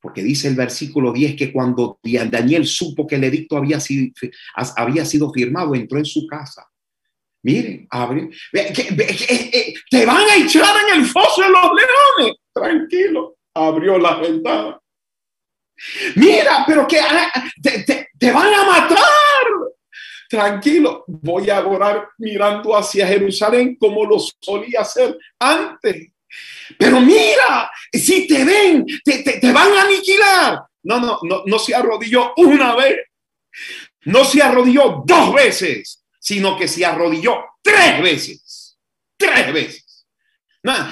Porque 0.00 0.22
dice 0.22 0.48
el 0.48 0.56
versículo 0.56 1.12
10 1.12 1.36
que 1.36 1.52
cuando 1.52 1.98
Daniel 2.02 2.66
supo 2.66 3.06
que 3.06 3.14
el 3.14 3.24
edicto 3.24 3.56
había 3.56 3.80
sido 3.80 5.32
firmado, 5.32 5.74
entró 5.74 5.98
en 5.98 6.04
su 6.04 6.26
casa. 6.26 6.68
Miren, 7.44 7.86
abre, 7.90 8.30
eh, 8.54 9.74
te 9.90 10.06
van 10.06 10.24
a 10.30 10.36
echar 10.36 10.74
en 10.88 11.00
el 11.00 11.06
foso 11.06 11.42
de 11.42 11.50
los 11.50 11.70
leones. 11.74 12.36
Tranquilo 12.52 13.36
abrió 13.54 13.98
la 13.98 14.16
ventana. 14.16 14.80
Mira, 16.16 16.64
pero 16.66 16.86
que 16.86 16.98
ah, 17.00 17.30
te, 17.62 18.32
van 18.32 18.54
a 18.54 18.64
matar. 18.64 18.98
Tranquilo, 20.28 21.04
voy 21.06 21.50
a 21.50 21.64
orar 21.66 22.08
mirando 22.18 22.76
hacia 22.76 23.06
Jerusalén 23.06 23.76
como 23.76 24.04
lo 24.06 24.18
solía 24.18 24.80
hacer 24.80 25.16
antes. 25.38 26.08
Pero 26.78 27.00
mira, 27.00 27.70
si 27.92 28.26
te 28.26 28.44
ven, 28.44 28.86
te, 29.04 29.22
te, 29.22 29.52
van 29.52 29.72
a 29.72 29.82
aniquilar. 29.82 30.62
No, 30.82 30.98
no, 30.98 31.18
no, 31.22 31.42
no 31.46 31.58
se 31.58 31.74
arrodilló 31.74 32.32
una 32.36 32.74
vez, 32.74 33.00
no 34.06 34.24
se 34.24 34.42
arrodilló 34.42 35.02
dos 35.06 35.34
veces, 35.34 36.03
sino 36.24 36.56
que 36.56 36.66
se 36.66 36.86
arrodilló 36.86 37.44
tres 37.62 38.02
veces. 38.02 38.78
Tres 39.16 39.52
veces 39.52 39.84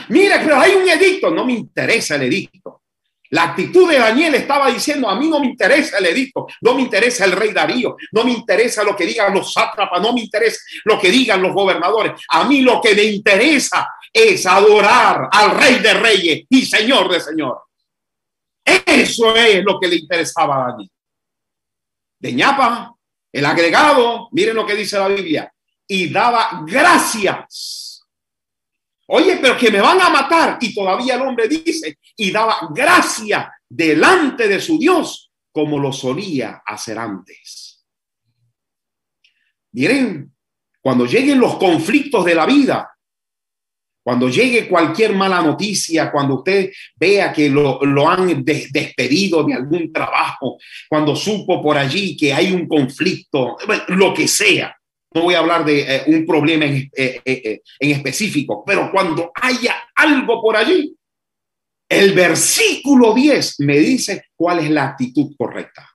mira, 0.09 0.41
pero 0.43 0.61
hay 0.61 0.75
un 0.75 0.89
edicto, 0.89 1.31
no 1.31 1.45
me 1.45 1.55
interesa 1.55 2.17
el 2.17 2.23
edicto. 2.23 2.83
La 3.31 3.45
actitud 3.45 3.91
de 3.91 3.99
Daniel 3.99 4.35
estaba 4.35 4.71
diciendo, 4.71 5.09
a 5.09 5.19
mí 5.19 5.27
no 5.29 5.41
me 5.41 5.47
interesa 5.47 5.97
el 5.97 6.05
edicto, 6.05 6.47
no 6.61 6.75
me 6.75 6.83
interesa 6.83 7.25
el 7.25 7.33
rey 7.33 7.53
Darío, 7.53 7.97
no 8.13 8.25
me 8.25 8.33
interesa 8.33 8.85
lo 8.85 8.95
que 8.95 9.07
digan 9.07 9.33
los 9.33 9.55
sátrapas, 9.55 10.03
no 10.03 10.13
me 10.13 10.21
interesa 10.21 10.59
lo 10.85 11.01
que 11.01 11.11
digan 11.11 11.41
los 11.41 11.55
gobernadores. 11.55 12.21
A 12.29 12.45
mí 12.45 12.61
lo 12.61 12.79
que 12.83 12.95
me 12.95 13.05
interesa 13.05 13.89
es 14.13 14.45
adorar 14.45 15.31
al 15.33 15.53
rey 15.53 15.79
de 15.79 15.95
reyes 15.95 16.43
y 16.51 16.67
señor 16.67 17.11
de 17.11 17.21
señor. 17.21 17.63
Eso 18.63 19.35
es 19.35 19.65
lo 19.65 19.81
que 19.81 19.89
le 19.89 19.97
interesaba 19.97 20.57
a 20.57 20.69
Daniel. 20.73 20.91
De 22.19 22.33
ñapa, 22.35 22.95
el 23.33 23.45
agregado, 23.45 24.29
miren 24.33 24.55
lo 24.55 24.67
que 24.67 24.77
dice 24.77 24.99
la 24.99 25.09
Biblia, 25.09 25.53
y 25.87 26.11
daba 26.11 26.65
gracias 26.67 27.93
Oye, 29.15 29.39
pero 29.43 29.59
que 29.59 29.71
me 29.71 29.81
van 29.81 30.01
a 30.01 30.09
matar. 30.09 30.57
Y 30.61 30.75
todavía 30.75 31.17
el 31.17 31.23
hombre 31.23 31.47
dice, 31.47 31.99
y 32.17 32.31
daba 32.31 32.69
gracia 32.75 33.53
delante 33.69 34.49
de 34.49 34.59
su 34.59 34.79
Dios, 34.79 35.31
como 35.53 35.79
lo 35.79 35.93
solía 35.93 36.63
hacer 36.65 36.99
antes. 36.99 37.85
Miren, 39.73 40.35
cuando 40.81 41.05
lleguen 41.05 41.41
los 41.41 41.57
conflictos 41.57 42.25
de 42.25 42.35
la 42.35 42.47
vida, 42.47 42.92
cuando 44.03 44.29
llegue 44.29 44.69
cualquier 44.69 45.15
mala 45.15 45.41
noticia, 45.41 46.11
cuando 46.11 46.37
usted 46.37 46.71
vea 46.97 47.33
que 47.33 47.49
lo, 47.49 48.09
han 48.09 48.45
despedido 48.45 49.45
de 49.45 49.55
algún 49.55 49.93
trabajo, 49.93 50.59
cuando 50.89 51.15
supo 51.15 51.63
por 51.63 51.79
allí 51.79 52.17
que 52.17 52.33
hay 52.33 52.53
un 52.53 52.67
conflicto, 52.67 53.57
lo 53.89 54.13
que 54.13 54.27
sea, 54.27 54.77
no 55.15 55.23
voy 55.23 55.35
a 55.35 55.41
hablar 55.41 55.65
de 55.65 55.81
eh, 55.81 56.03
un 56.07 56.27
problema 56.27 56.65
en, 56.65 56.91
eh, 56.97 57.21
eh, 57.25 57.61
en 57.79 57.91
específico, 57.91 58.65
pero 58.67 58.91
cuando 58.91 59.31
haya 59.35 59.75
algo 59.95 60.41
por 60.41 60.57
allí, 60.57 60.97
el 61.89 62.13
versículo 62.15 63.13
10 63.13 63.61
me 63.61 63.79
dice 63.79 64.25
cuál 64.35 64.61
es 64.61 64.71
la 64.71 64.85
actitud 64.85 65.35
correcta. 65.37 65.89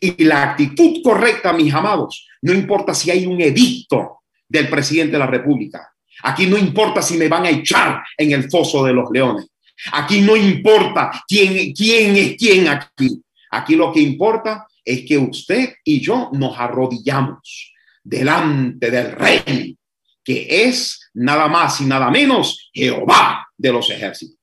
Y 0.00 0.24
la 0.24 0.50
actitud 0.50 1.02
correcta, 1.04 1.52
mis 1.52 1.72
amados, 1.72 2.26
no 2.42 2.52
importa 2.52 2.94
si 2.94 3.10
hay 3.10 3.26
un 3.26 3.40
edicto 3.40 4.22
del 4.48 4.68
presidente 4.68 5.12
de 5.12 5.18
la 5.18 5.26
República. 5.26 5.94
Aquí 6.22 6.46
no 6.46 6.56
importa 6.56 7.02
si 7.02 7.16
me 7.16 7.28
van 7.28 7.46
a 7.46 7.50
echar 7.50 8.02
en 8.16 8.32
el 8.32 8.50
foso 8.50 8.84
de 8.84 8.92
los 8.92 9.10
leones. 9.10 9.46
Aquí 9.92 10.20
no 10.20 10.36
importa 10.36 11.10
quién, 11.26 11.72
quién 11.72 12.16
es 12.16 12.36
quién 12.36 12.68
aquí. 12.68 13.22
Aquí 13.50 13.76
lo 13.76 13.92
que 13.92 14.00
importa 14.00 14.66
es 14.84 15.04
que 15.06 15.18
usted 15.18 15.74
y 15.84 16.00
yo 16.00 16.30
nos 16.32 16.58
arrodillamos 16.58 17.72
delante 18.02 18.90
del 18.90 19.12
rey, 19.12 19.76
que 20.22 20.64
es 20.66 21.10
nada 21.14 21.48
más 21.48 21.80
y 21.80 21.84
nada 21.84 22.10
menos 22.10 22.70
Jehová 22.72 23.48
de 23.56 23.72
los 23.72 23.90
ejércitos. 23.90 24.38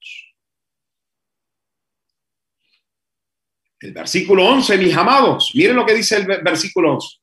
El 3.79 3.93
versículo 3.93 4.45
11, 4.45 4.77
mis 4.79 4.95
amados, 4.95 5.51
miren 5.53 5.75
lo 5.75 5.85
que 5.85 5.93
dice 5.93 6.17
el 6.17 6.25
versículo 6.25 6.93
11. 6.93 7.17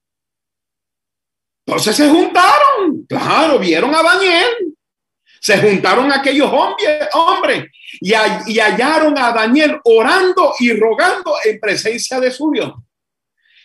Entonces 1.66 1.96
se 1.96 2.08
juntaron, 2.08 3.06
claro, 3.08 3.58
vieron 3.58 3.94
a 3.94 4.02
Daniel, 4.02 4.74
se 5.40 5.58
juntaron 5.58 6.12
aquellos 6.12 6.50
hombres, 6.52 7.64
y, 8.00 8.12
y 8.46 8.58
hallaron 8.58 9.16
a 9.18 9.32
Daniel 9.32 9.80
orando 9.84 10.54
y 10.58 10.72
rogando 10.72 11.36
en 11.44 11.58
presencia 11.58 12.20
de 12.20 12.30
su 12.30 12.50
Dios. 12.50 12.72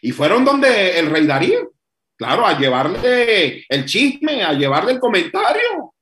Y 0.02 0.12
fueron 0.12 0.46
donde 0.46 0.98
el 0.98 1.10
rey 1.10 1.26
Darío 1.26 1.74
Claro, 2.20 2.46
a 2.46 2.60
llevarle 2.60 3.66
el 3.70 3.86
chisme, 3.86 4.44
a 4.44 4.52
llevarle 4.52 4.92
el 4.92 5.00
comentario. 5.00 5.94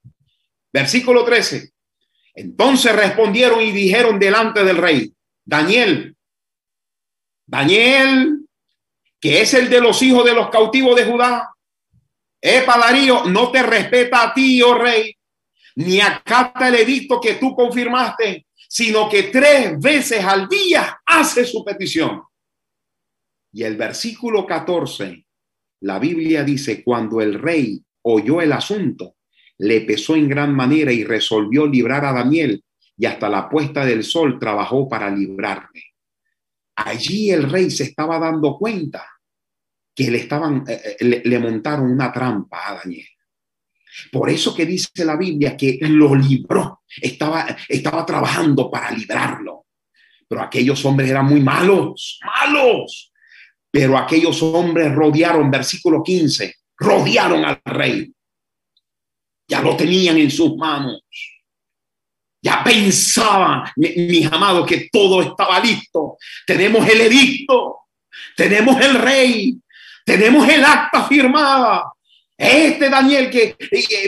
Versículo 0.73 1.23
13. 1.23 1.69
Entonces 2.33 2.95
respondieron 2.95 3.61
y 3.61 3.71
dijeron 3.71 4.17
delante 4.17 4.63
del 4.63 4.77
rey, 4.77 5.13
Daniel, 5.45 6.15
Daniel, 7.45 8.47
que 9.19 9.41
es 9.41 9.53
el 9.53 9.69
de 9.69 9.79
los 9.79 10.01
hijos 10.01 10.25
de 10.25 10.33
los 10.33 10.49
cautivos 10.49 10.95
de 10.95 11.05
Judá. 11.05 11.53
Epa, 12.41 12.77
Darío, 12.77 13.25
no 13.25 13.51
te 13.51 13.63
respeta 13.63 14.23
a 14.23 14.33
ti, 14.33 14.61
oh 14.61 14.75
rey, 14.75 15.15
ni 15.75 15.99
acata 15.99 16.67
el 16.67 16.75
edicto 16.75 17.19
que 17.19 17.35
tú 17.35 17.55
confirmaste, 17.55 18.47
sino 18.69 19.09
que 19.09 19.23
tres 19.23 19.79
veces 19.79 20.23
al 20.23 20.47
día 20.47 20.99
hace 21.05 21.45
su 21.45 21.63
petición. 21.63 22.21
Y 23.51 23.63
el 23.63 23.75
versículo 23.75 24.45
14 24.45 25.25
la 25.81 25.99
Biblia 25.99 26.43
dice, 26.43 26.83
cuando 26.83 27.21
el 27.21 27.35
rey 27.35 27.83
oyó 28.01 28.41
el 28.41 28.51
asunto, 28.51 29.15
le 29.59 29.81
pesó 29.81 30.15
en 30.15 30.27
gran 30.27 30.55
manera 30.55 30.91
y 30.91 31.03
resolvió 31.03 31.67
librar 31.67 32.03
a 32.05 32.13
Daniel 32.13 32.63
y 32.97 33.05
hasta 33.05 33.29
la 33.29 33.47
puesta 33.47 33.85
del 33.85 34.03
sol 34.03 34.39
trabajó 34.39 34.89
para 34.89 35.09
librarme. 35.09 35.83
Allí 36.75 37.31
el 37.31 37.49
rey 37.49 37.69
se 37.69 37.83
estaba 37.83 38.19
dando 38.19 38.57
cuenta 38.57 39.07
que 39.97 40.11
le 40.11 40.19
estaban, 40.19 40.63
eh, 40.67 40.95
eh, 40.99 41.21
le, 41.25 41.39
montaron 41.39 41.91
una 41.91 42.13
trampa 42.13 42.69
a 42.69 42.75
Daniel. 42.75 43.07
Por 44.11 44.29
eso 44.29 44.53
que 44.53 44.63
dice 44.63 45.03
la 45.03 45.17
Biblia 45.17 45.57
que 45.57 45.79
lo 45.81 46.13
libró, 46.13 46.83
estaba, 47.01 47.47
estaba 47.67 48.05
trabajando 48.05 48.69
para 48.69 48.91
librarlo. 48.91 49.65
Pero 50.27 50.43
aquellos 50.43 50.85
hombres 50.85 51.09
eran 51.09 51.25
muy 51.25 51.41
malos, 51.41 52.19
malos. 52.23 53.11
Pero 53.71 53.97
aquellos 53.97 54.43
hombres 54.43 54.93
rodearon, 54.93 55.49
versículo 55.49 56.03
15, 56.03 56.53
rodearon 56.77 57.43
al 57.43 57.59
rey. 57.65 58.13
Ya 59.47 59.61
lo 59.61 59.75
tenían 59.75 60.17
en 60.19 60.29
sus 60.29 60.55
manos. 60.57 61.01
Ya 62.39 62.63
pensaban, 62.63 63.63
mis 63.75 64.31
amados, 64.31 64.67
que 64.67 64.89
todo 64.91 65.23
estaba 65.23 65.59
listo. 65.59 66.17
Tenemos 66.45 66.87
el 66.87 67.01
edicto, 67.01 67.77
tenemos 68.35 68.79
el 68.79 68.93
rey, 68.93 69.59
tenemos 70.07 70.47
el 70.47 70.63
acta 70.63 71.03
firmada. 71.03 71.91
Este 72.37 72.89
Daniel 72.89 73.29
que 73.29 73.57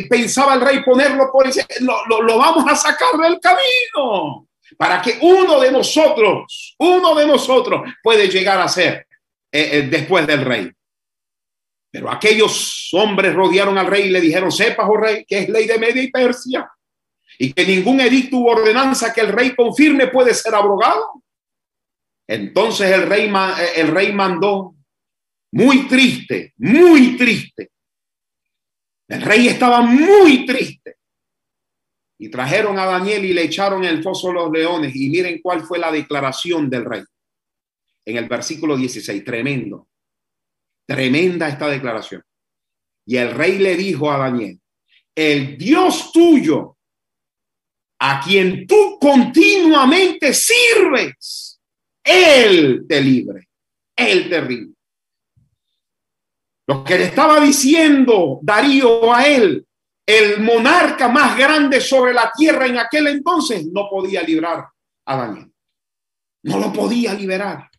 pensaba 0.09 0.53
el 0.53 0.61
rey 0.61 0.81
ponerlo 0.81 1.29
por 1.29 1.45
ese, 1.45 1.65
lo, 1.81 2.21
lo, 2.21 2.37
vamos 2.37 2.63
a 2.71 2.75
sacar 2.75 3.19
del 3.19 3.37
camino 3.39 4.47
para 4.77 5.01
que 5.01 5.17
uno 5.21 5.59
de 5.59 5.71
nosotros, 5.71 6.75
uno 6.77 7.15
de 7.15 7.25
nosotros 7.25 7.81
puede 8.01 8.29
llegar 8.29 8.61
a 8.61 8.69
ser 8.69 9.07
eh, 9.51 9.69
eh, 9.73 9.81
después 9.89 10.25
del 10.25 10.45
rey. 10.45 10.71
Pero 11.91 12.09
aquellos 12.09 12.89
hombres 12.93 13.33
rodearon 13.33 13.77
al 13.77 13.87
rey 13.87 14.03
y 14.03 14.11
le 14.11 14.21
dijeron, 14.21 14.51
sepas, 14.51 14.87
oh 14.87 14.95
rey, 14.95 15.25
que 15.25 15.39
es 15.39 15.49
ley 15.49 15.65
de 15.65 15.79
Media 15.79 16.03
y 16.03 16.11
Persia 16.11 16.69
y 17.37 17.51
que 17.51 17.65
ningún 17.65 17.99
edicto 17.99 18.37
u 18.37 18.47
ordenanza 18.47 19.11
que 19.11 19.21
el 19.21 19.29
rey 19.29 19.53
confirme 19.53 20.07
puede 20.07 20.33
ser 20.33 20.55
abrogado. 20.55 21.23
Entonces 22.27 22.89
el 22.91 23.03
rey, 23.03 23.27
eh, 23.27 23.71
el 23.77 23.87
rey 23.87 24.13
mandó 24.13 24.75
muy 25.51 25.87
triste, 25.87 26.53
muy 26.57 27.17
triste. 27.17 27.71
El 29.07 29.21
rey 29.21 29.47
estaba 29.47 29.81
muy 29.81 30.45
triste. 30.45 30.97
Y 32.19 32.29
trajeron 32.29 32.77
a 32.77 32.85
Daniel 32.85 33.25
y 33.25 33.33
le 33.33 33.43
echaron 33.43 33.83
en 33.83 33.91
el 33.91 34.03
foso 34.03 34.31
los 34.31 34.51
leones. 34.51 34.95
Y 34.95 35.09
miren 35.09 35.41
cuál 35.41 35.61
fue 35.61 35.79
la 35.79 35.91
declaración 35.91 36.69
del 36.69 36.85
rey. 36.85 37.03
En 38.05 38.17
el 38.17 38.27
versículo 38.27 38.77
16, 38.77 39.23
tremendo. 39.23 39.87
Tremenda 40.85 41.47
esta 41.47 41.67
declaración. 41.67 42.23
Y 43.05 43.17
el 43.17 43.31
rey 43.31 43.57
le 43.57 43.75
dijo 43.75 44.11
a 44.11 44.17
Daniel, 44.17 44.59
el 45.15 45.57
Dios 45.57 46.11
tuyo, 46.11 46.77
a 47.99 48.21
quien 48.23 48.67
tú 48.67 48.97
continuamente 48.99 50.33
sirves, 50.33 51.59
Él 52.03 52.85
te 52.87 53.01
libre, 53.01 53.49
Él 53.95 54.29
te 54.29 54.41
libre. 54.41 54.78
Lo 56.69 56.83
que 56.83 56.99
le 56.99 57.05
estaba 57.05 57.39
diciendo 57.39 58.39
Darío 58.43 59.11
a 59.11 59.25
él, 59.25 59.65
el 60.05 60.39
monarca 60.39 61.07
más 61.07 61.35
grande 61.35 61.81
sobre 61.81 62.13
la 62.13 62.31
tierra 62.31 62.67
en 62.67 62.77
aquel 62.77 63.07
entonces, 63.07 63.65
no 63.73 63.89
podía 63.89 64.21
librar 64.21 64.67
a 65.05 65.17
Daniel. 65.17 65.51
No 66.43 66.59
lo 66.59 66.71
podía 66.71 67.15
liberar. 67.15 67.71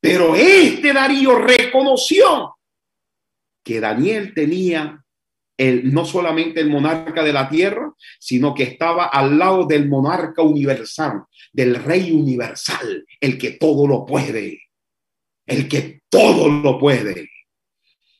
Pero 0.00 0.34
este 0.34 0.94
Darío 0.94 1.38
reconoció 1.38 2.56
que 3.62 3.80
Daniel 3.80 4.32
tenía 4.32 5.04
el, 5.58 5.92
no 5.92 6.06
solamente 6.06 6.60
el 6.60 6.70
monarca 6.70 7.22
de 7.22 7.34
la 7.34 7.50
tierra, 7.50 7.92
sino 8.18 8.54
que 8.54 8.62
estaba 8.62 9.08
al 9.08 9.38
lado 9.38 9.66
del 9.66 9.90
monarca 9.90 10.40
universal, 10.40 11.24
del 11.52 11.74
rey 11.74 12.12
universal, 12.12 13.04
el 13.20 13.36
que 13.36 13.50
todo 13.50 13.86
lo 13.86 14.06
puede, 14.06 14.58
el 15.44 15.68
que 15.68 16.00
todo 16.08 16.48
lo 16.48 16.78
puede. 16.78 17.28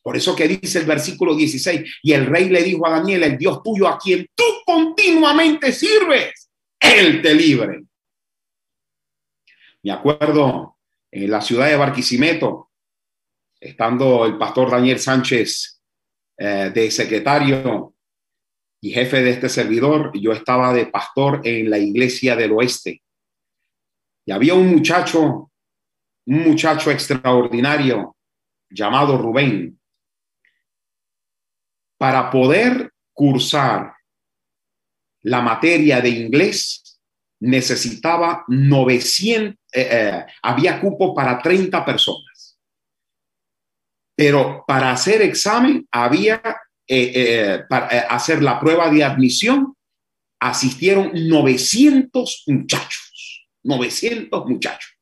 Por 0.08 0.16
eso 0.16 0.34
que 0.34 0.48
dice 0.48 0.78
el 0.78 0.86
versículo 0.86 1.36
16, 1.36 1.98
y 2.02 2.12
el 2.14 2.24
rey 2.24 2.48
le 2.48 2.62
dijo 2.62 2.86
a 2.86 2.92
Daniel, 2.92 3.24
el 3.24 3.36
Dios 3.36 3.62
tuyo 3.62 3.86
a 3.86 3.98
quien 3.98 4.26
tú 4.34 4.42
continuamente 4.64 5.70
sirves, 5.70 6.48
él 6.80 7.20
te 7.20 7.34
libre. 7.34 7.84
Me 9.82 9.92
acuerdo 9.92 10.78
en 11.10 11.30
la 11.30 11.42
ciudad 11.42 11.68
de 11.68 11.76
Barquisimeto, 11.76 12.70
estando 13.60 14.24
el 14.24 14.38
pastor 14.38 14.70
Daniel 14.70 14.98
Sánchez 14.98 15.78
eh, 16.38 16.70
de 16.74 16.90
secretario 16.90 17.92
y 18.80 18.90
jefe 18.92 19.20
de 19.20 19.28
este 19.28 19.50
servidor, 19.50 20.10
yo 20.18 20.32
estaba 20.32 20.72
de 20.72 20.86
pastor 20.86 21.42
en 21.44 21.68
la 21.68 21.76
iglesia 21.76 22.34
del 22.34 22.52
oeste. 22.52 23.02
Y 24.24 24.32
había 24.32 24.54
un 24.54 24.68
muchacho, 24.68 25.52
un 26.24 26.42
muchacho 26.44 26.90
extraordinario 26.90 28.16
llamado 28.70 29.18
Rubén, 29.18 29.77
para 31.98 32.30
poder 32.30 32.92
cursar 33.12 33.92
la 35.22 35.42
materia 35.42 36.00
de 36.00 36.08
inglés 36.08 37.00
necesitaba 37.40 38.44
900, 38.48 39.54
eh, 39.72 39.88
eh, 39.90 40.26
había 40.42 40.80
cupo 40.80 41.14
para 41.14 41.40
30 41.40 41.84
personas. 41.84 42.58
Pero 44.16 44.64
para 44.66 44.90
hacer 44.90 45.22
examen 45.22 45.86
había, 45.90 46.42
eh, 46.86 47.62
para 47.68 47.86
hacer 47.86 48.42
la 48.42 48.58
prueba 48.58 48.90
de 48.90 49.04
admisión, 49.04 49.74
asistieron 50.40 51.10
900 51.14 52.44
muchachos, 52.46 53.48
900 53.62 54.46
muchachos. 54.46 54.94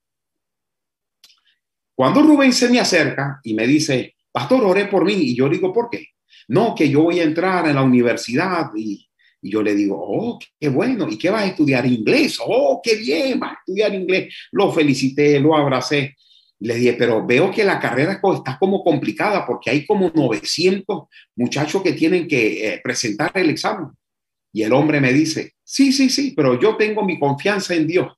Cuando 1.94 2.22
Rubén 2.22 2.52
se 2.52 2.68
me 2.68 2.78
acerca 2.78 3.40
y 3.42 3.54
me 3.54 3.66
dice, 3.66 4.16
pastor, 4.30 4.62
oré 4.64 4.84
por 4.86 5.04
mí, 5.04 5.14
y 5.14 5.36
yo 5.36 5.48
digo, 5.48 5.72
¿por 5.72 5.88
qué? 5.88 6.08
No, 6.48 6.74
que 6.74 6.88
yo 6.88 7.02
voy 7.02 7.20
a 7.20 7.24
entrar 7.24 7.66
en 7.66 7.74
la 7.74 7.82
universidad 7.82 8.70
y, 8.76 9.02
yo 9.42 9.62
le 9.62 9.74
digo, 9.76 9.96
oh, 9.96 10.40
qué 10.58 10.68
bueno, 10.68 11.06
¿y 11.08 11.16
qué 11.16 11.30
vas 11.30 11.44
a 11.44 11.46
estudiar? 11.46 11.86
Inglés, 11.86 12.38
oh, 12.44 12.80
qué 12.82 12.96
bien, 12.96 13.38
vas 13.38 13.52
a 13.52 13.58
estudiar 13.60 13.94
inglés. 13.94 14.34
Lo 14.50 14.72
felicité, 14.72 15.38
lo 15.38 15.56
abracé. 15.56 16.16
Le 16.58 16.74
dije, 16.74 16.94
pero 16.94 17.24
veo 17.24 17.52
que 17.52 17.62
la 17.62 17.78
carrera 17.78 18.20
está 18.34 18.58
como 18.58 18.82
complicada 18.82 19.46
porque 19.46 19.70
hay 19.70 19.86
como 19.86 20.10
900 20.12 21.04
muchachos 21.36 21.80
que 21.82 21.92
tienen 21.92 22.26
que 22.26 22.66
eh, 22.66 22.80
presentar 22.82 23.30
el 23.34 23.50
examen. 23.50 23.90
Y 24.52 24.62
el 24.62 24.72
hombre 24.72 25.00
me 25.00 25.12
dice, 25.12 25.52
sí, 25.62 25.92
sí, 25.92 26.10
sí, 26.10 26.32
pero 26.34 26.58
yo 26.58 26.76
tengo 26.76 27.04
mi 27.04 27.18
confianza 27.18 27.74
en 27.74 27.86
Dios. 27.86 28.12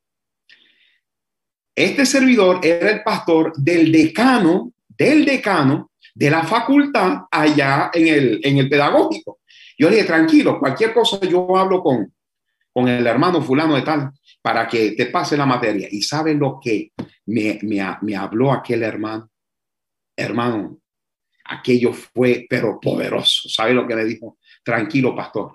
Este 1.74 2.06
servidor 2.06 2.64
era 2.64 2.90
el 2.90 3.02
pastor 3.02 3.52
del 3.56 3.92
decano, 3.92 4.72
del 4.88 5.24
decano 5.24 5.88
de 6.18 6.31
la 6.31 6.42
facultad 6.42 7.26
allá 7.31 7.92
en 7.94 8.09
el, 8.09 8.40
en 8.42 8.59
el 8.59 8.68
pedagógico. 8.68 9.38
Yo 9.78 9.88
le 9.88 9.94
dije, 9.94 10.09
tranquilo, 10.09 10.59
cualquier 10.59 10.92
cosa 10.92 11.20
yo 11.20 11.57
hablo 11.57 11.81
con, 11.81 12.12
con 12.72 12.88
el 12.88 13.07
hermano 13.07 13.40
fulano 13.40 13.76
de 13.76 13.83
tal 13.83 14.11
para 14.42 14.66
que 14.66 14.92
te 14.92 15.07
pase 15.07 15.37
la 15.37 15.46
materia. 15.46 15.87
Y 15.88 16.02
sabe 16.02 16.35
lo 16.35 16.59
que 16.61 16.90
me, 17.26 17.61
me, 17.62 17.98
me 18.02 18.16
habló 18.16 18.52
aquel 18.52 18.83
hermano? 18.83 19.31
Hermano, 20.16 20.81
aquello 21.44 21.92
fue, 21.92 22.46
pero 22.50 22.81
poderoso. 22.81 23.48
¿Sabe 23.48 23.72
lo 23.72 23.87
que 23.87 23.94
le 23.94 24.04
dijo? 24.04 24.38
Tranquilo, 24.64 25.14
pastor. 25.14 25.52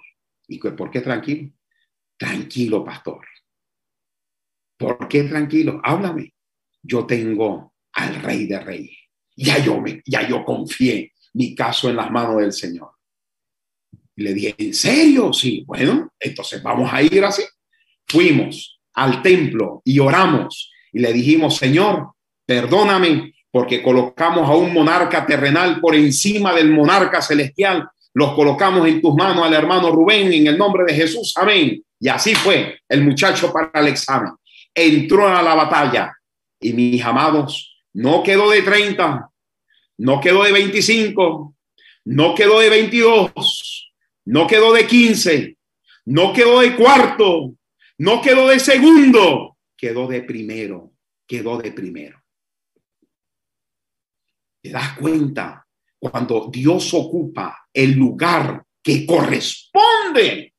¿Y 0.48 0.60
por 0.60 0.90
qué 0.90 1.02
tranquilo? 1.02 1.52
Tranquilo, 2.16 2.86
pastor. 2.86 3.26
¿Por 4.78 5.10
qué 5.10 5.24
tranquilo? 5.24 5.82
Háblame. 5.84 6.34
Yo 6.82 7.06
tengo 7.06 7.74
al 7.92 8.16
rey 8.22 8.48
de 8.48 8.60
reyes 8.62 9.03
ya 9.36 9.58
yo, 9.64 9.80
me, 9.80 10.02
ya 10.06 10.28
yo 10.28 10.44
confié 10.44 11.14
mi 11.34 11.56
caso 11.56 11.90
en 11.90 11.96
las 11.96 12.12
manos 12.12 12.38
del 12.38 12.54
Señor. 12.54 12.92
Le 14.16 14.34
dije, 14.34 14.56
¿en 14.58 14.74
serio? 14.74 15.34
Sí, 15.34 15.64
bueno, 15.66 16.12
entonces 16.20 16.62
vamos 16.62 16.92
a 16.94 17.02
ir 17.02 17.24
así. 17.24 17.44
Fuimos 18.08 18.80
al 18.94 19.22
templo 19.22 19.82
y 19.84 20.00
oramos 20.00 20.72
y 20.92 21.00
le 21.00 21.12
dijimos, 21.12 21.58
Señor, 21.58 22.12
perdóname 22.46 23.34
porque 23.50 23.82
colocamos 23.82 24.50
a 24.50 24.56
un 24.56 24.74
monarca 24.74 25.26
terrenal 25.26 25.80
por 25.80 25.96
encima 25.96 26.54
del 26.54 26.72
monarca 26.72 27.22
celestial. 27.22 27.88
Los 28.14 28.34
colocamos 28.34 28.88
en 28.88 29.02
tus 29.02 29.16
manos 29.16 29.46
al 29.46 29.54
hermano 29.54 29.92
Rubén 29.92 30.32
en 30.32 30.48
el 30.48 30.58
nombre 30.58 30.84
de 30.86 30.94
Jesús. 30.94 31.34
Amén. 31.38 31.84
Y 32.00 32.08
así 32.08 32.36
fue 32.36 32.80
el 32.88 33.04
muchacho 33.04 33.52
para 33.52 33.72
el 33.80 33.88
examen. 33.88 34.34
Entró 34.74 35.28
a 35.28 35.42
la 35.42 35.56
batalla 35.56 36.14
y 36.60 36.74
mis 36.74 37.04
amados, 37.04 37.73
no 37.94 38.24
quedó 38.24 38.50
de 38.50 38.62
30, 38.62 39.30
no 39.98 40.20
quedó 40.20 40.44
de 40.44 40.52
25, 40.52 41.56
no 42.06 42.36
quedó 42.36 42.60
de 42.60 42.70
22, 42.70 43.94
no 44.26 44.48
quedó 44.48 44.74
de 44.74 44.88
15, 44.88 45.58
no 46.06 46.34
quedó 46.34 46.62
de 46.62 46.76
cuarto, 46.76 47.56
no 48.00 48.22
quedó 48.22 48.50
de 48.50 48.60
segundo, 48.60 49.58
quedó 49.78 50.08
de 50.08 50.24
primero, 50.24 50.94
quedó 51.28 51.58
de 51.58 51.72
primero. 51.72 52.22
¿Te 54.62 54.70
das 54.70 54.98
cuenta? 54.98 55.66
Cuando 56.00 56.50
Dios 56.52 56.94
ocupa 56.94 57.68
el 57.72 57.92
lugar 57.92 58.66
que 58.82 59.06
corresponde, 59.06 60.54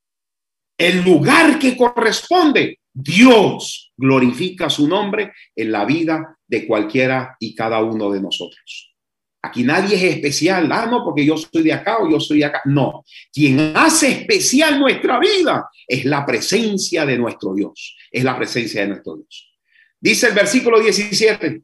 el 0.79 1.03
lugar 1.03 1.59
que 1.59 1.77
corresponde, 1.77 2.81
Dios 2.95 3.93
glorifica 3.97 4.71
su 4.71 4.87
nombre 4.87 5.33
en 5.57 5.73
la 5.73 5.85
vida 5.85 6.39
de 6.47 6.65
cualquiera 6.65 7.37
y 7.41 7.55
cada 7.55 7.83
uno 7.83 8.11
de 8.11 8.21
nosotros. 8.21 8.95
Aquí 9.43 9.65
nadie 9.65 9.97
es 9.97 10.15
especial, 10.15 10.71
ah, 10.73 10.87
no, 10.87 11.05
porque 11.05 11.27
yo 11.27 11.37
soy 11.37 11.65
de 11.65 11.73
acá 11.73 11.99
o 11.99 12.09
yo 12.09 12.19
soy 12.21 12.39
de 12.39 12.45
acá. 12.47 12.63
No, 12.65 13.05
quien 13.33 13.77
hace 13.77 14.11
especial 14.13 14.79
nuestra 14.79 15.19
vida 15.19 15.69
es 15.87 16.05
la 16.05 16.25
presencia 16.25 17.05
de 17.05 17.19
nuestro 17.19 17.53
Dios, 17.53 17.97
es 18.11 18.25
la 18.25 18.37
presencia 18.39 18.83
de 18.83 18.89
nuestro 18.89 19.17
Dios. 19.17 19.53
Dice 20.01 20.29
el 20.29 20.35
versículo 20.35 20.81
17, 20.81 21.63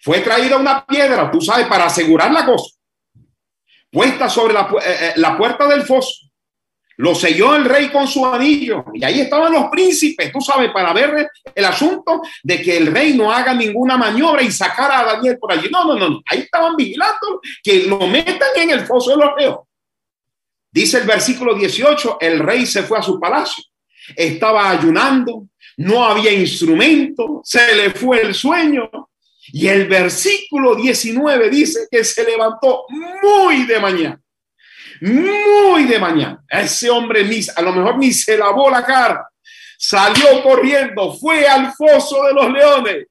fue 0.00 0.20
traída 0.20 0.56
una 0.56 0.84
piedra, 0.86 1.30
tú 1.30 1.40
sabes, 1.40 1.66
para 1.66 1.86
asegurar 1.86 2.32
la 2.32 2.46
cosa, 2.46 2.74
puesta 3.90 4.28
sobre 4.28 4.54
la, 4.54 4.62
eh, 4.62 4.96
eh, 5.00 5.12
la 5.16 5.36
puerta 5.36 5.68
del 5.68 5.82
foso 5.82 6.27
lo 6.98 7.14
selló 7.14 7.54
el 7.54 7.64
rey 7.64 7.90
con 7.90 8.08
su 8.08 8.26
anillo 8.26 8.84
y 8.92 9.04
ahí 9.04 9.20
estaban 9.20 9.52
los 9.52 9.68
príncipes, 9.68 10.32
tú 10.32 10.40
sabes, 10.40 10.72
para 10.72 10.92
ver 10.92 11.28
el 11.54 11.64
asunto 11.64 12.20
de 12.42 12.60
que 12.60 12.76
el 12.76 12.88
rey 12.88 13.14
no 13.14 13.30
haga 13.30 13.54
ninguna 13.54 13.96
maniobra 13.96 14.42
y 14.42 14.50
sacara 14.50 15.00
a 15.00 15.04
Daniel 15.04 15.38
por 15.38 15.52
allí. 15.52 15.68
No, 15.70 15.84
no, 15.84 15.94
no, 15.94 16.20
ahí 16.26 16.40
estaban 16.40 16.74
vigilando 16.74 17.40
que 17.62 17.84
lo 17.84 18.04
metan 18.08 18.48
en 18.56 18.70
el 18.70 18.84
foso 18.84 19.12
de 19.12 19.16
los 19.16 19.30
leones. 19.38 19.60
Dice 20.72 20.98
el 20.98 21.06
versículo 21.06 21.54
18, 21.54 22.18
el 22.20 22.40
rey 22.40 22.66
se 22.66 22.82
fue 22.82 22.98
a 22.98 23.02
su 23.02 23.20
palacio, 23.20 23.62
estaba 24.16 24.68
ayunando, 24.68 25.46
no 25.76 26.04
había 26.04 26.32
instrumento, 26.32 27.42
se 27.44 27.76
le 27.76 27.90
fue 27.90 28.22
el 28.22 28.34
sueño. 28.34 28.90
Y 29.52 29.68
el 29.68 29.86
versículo 29.86 30.74
19 30.74 31.48
dice 31.48 31.86
que 31.90 32.02
se 32.02 32.24
levantó 32.24 32.84
muy 33.22 33.64
de 33.64 33.78
mañana 33.78 34.20
muy 35.00 35.84
de 35.84 35.98
mañana. 35.98 36.42
Ese 36.48 36.90
hombre 36.90 37.24
ni, 37.24 37.40
a 37.54 37.62
lo 37.62 37.72
mejor 37.72 37.98
ni 37.98 38.12
se 38.12 38.36
lavó 38.36 38.70
la 38.70 38.84
cara, 38.84 39.28
salió 39.78 40.42
corriendo, 40.42 41.14
fue 41.14 41.46
al 41.46 41.72
foso 41.72 42.24
de 42.24 42.34
los 42.34 42.52
leones. 42.52 43.06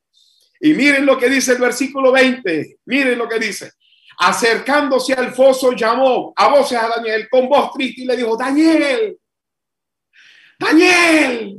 Y 0.60 0.74
miren 0.74 1.06
lo 1.06 1.18
que 1.18 1.30
dice 1.30 1.54
el 1.54 1.60
versículo 1.60 2.12
20, 2.12 2.78
miren 2.86 3.18
lo 3.18 3.28
que 3.28 3.40
dice. 3.40 3.72
Acercándose 4.20 5.14
al 5.14 5.34
foso, 5.34 5.74
llamó 5.74 6.34
a 6.36 6.48
voces 6.48 6.78
a 6.80 6.88
Daniel 6.88 7.28
con 7.30 7.48
voz 7.48 7.72
triste 7.74 8.02
y 8.02 8.06
le 8.06 8.18
dijo, 8.18 8.36
Daniel, 8.36 9.16
Daniel, 10.58 11.56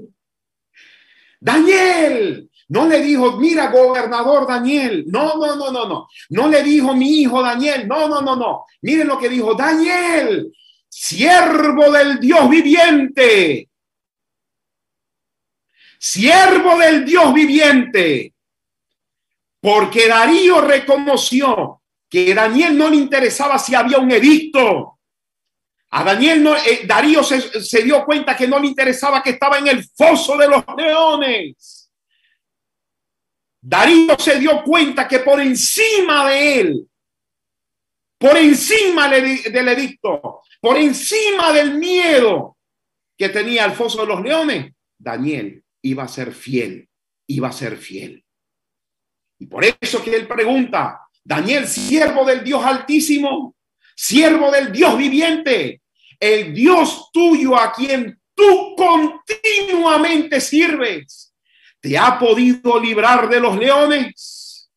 Daniel, 1.40 2.47
no 2.68 2.86
le 2.86 3.00
dijo, 3.00 3.38
mira, 3.38 3.70
gobernador 3.70 4.46
Daniel. 4.46 5.04
No, 5.06 5.36
no, 5.36 5.56
no, 5.56 5.70
no, 5.70 5.88
no. 5.88 6.08
No 6.30 6.48
le 6.48 6.62
dijo 6.62 6.94
mi 6.94 7.22
hijo 7.22 7.42
Daniel. 7.42 7.88
No, 7.88 8.08
no, 8.08 8.20
no, 8.20 8.36
no. 8.36 8.66
Miren 8.82 9.08
lo 9.08 9.18
que 9.18 9.30
dijo 9.30 9.54
Daniel, 9.54 10.52
siervo 10.88 11.90
del 11.90 12.20
Dios 12.20 12.48
viviente. 12.50 13.70
Siervo 15.98 16.78
del 16.78 17.06
Dios 17.06 17.32
viviente. 17.32 18.34
Porque 19.60 20.06
Darío 20.06 20.60
reconoció 20.60 21.80
que 22.08 22.34
Daniel 22.34 22.76
no 22.76 22.90
le 22.90 22.96
interesaba 22.96 23.58
si 23.58 23.74
había 23.74 23.98
un 23.98 24.10
edicto. 24.10 24.98
A 25.90 26.04
Daniel 26.04 26.42
no, 26.42 26.54
eh, 26.54 26.82
Darío 26.84 27.24
se 27.24 27.82
dio 27.82 28.04
cuenta 28.04 28.36
que 28.36 28.46
no 28.46 28.58
le 28.58 28.66
interesaba 28.66 29.22
que 29.22 29.30
estaba 29.30 29.58
en 29.58 29.68
el 29.68 29.82
foso 29.96 30.36
de 30.36 30.48
los 30.48 30.62
leones 30.76 31.77
Darío 33.60 34.16
se 34.18 34.38
dio 34.38 34.62
cuenta 34.62 35.08
que 35.08 35.20
por 35.20 35.40
encima 35.40 36.28
de 36.28 36.60
él, 36.60 36.88
por 38.18 38.36
encima 38.36 39.08
del 39.08 39.68
edicto, 39.68 40.42
por 40.60 40.76
encima 40.76 41.52
del 41.52 41.78
miedo 41.78 42.56
que 43.16 43.28
tenía 43.28 43.64
Alfonso 43.64 44.00
de 44.00 44.06
los 44.06 44.22
Leones, 44.22 44.72
Daniel 44.96 45.62
iba 45.82 46.04
a 46.04 46.08
ser 46.08 46.32
fiel, 46.32 46.88
iba 47.26 47.48
a 47.48 47.52
ser 47.52 47.76
fiel. 47.76 48.24
Y 49.40 49.46
por 49.46 49.64
eso 49.64 50.02
que 50.02 50.14
él 50.14 50.26
pregunta, 50.26 51.00
Daniel, 51.22 51.66
siervo 51.66 52.24
del 52.24 52.42
Dios 52.42 52.64
altísimo, 52.64 53.56
siervo 53.94 54.50
del 54.50 54.72
Dios 54.72 54.96
viviente, 54.96 55.82
el 56.18 56.52
Dios 56.52 57.10
tuyo 57.12 57.56
a 57.56 57.72
quien 57.72 58.20
tú 58.34 58.74
continuamente 58.76 60.40
sirves 60.40 61.27
¿Te 61.80 61.96
ha 61.96 62.18
podido 62.18 62.80
librar 62.80 63.28
de 63.28 63.40
los 63.40 63.56
leones? 63.56 64.70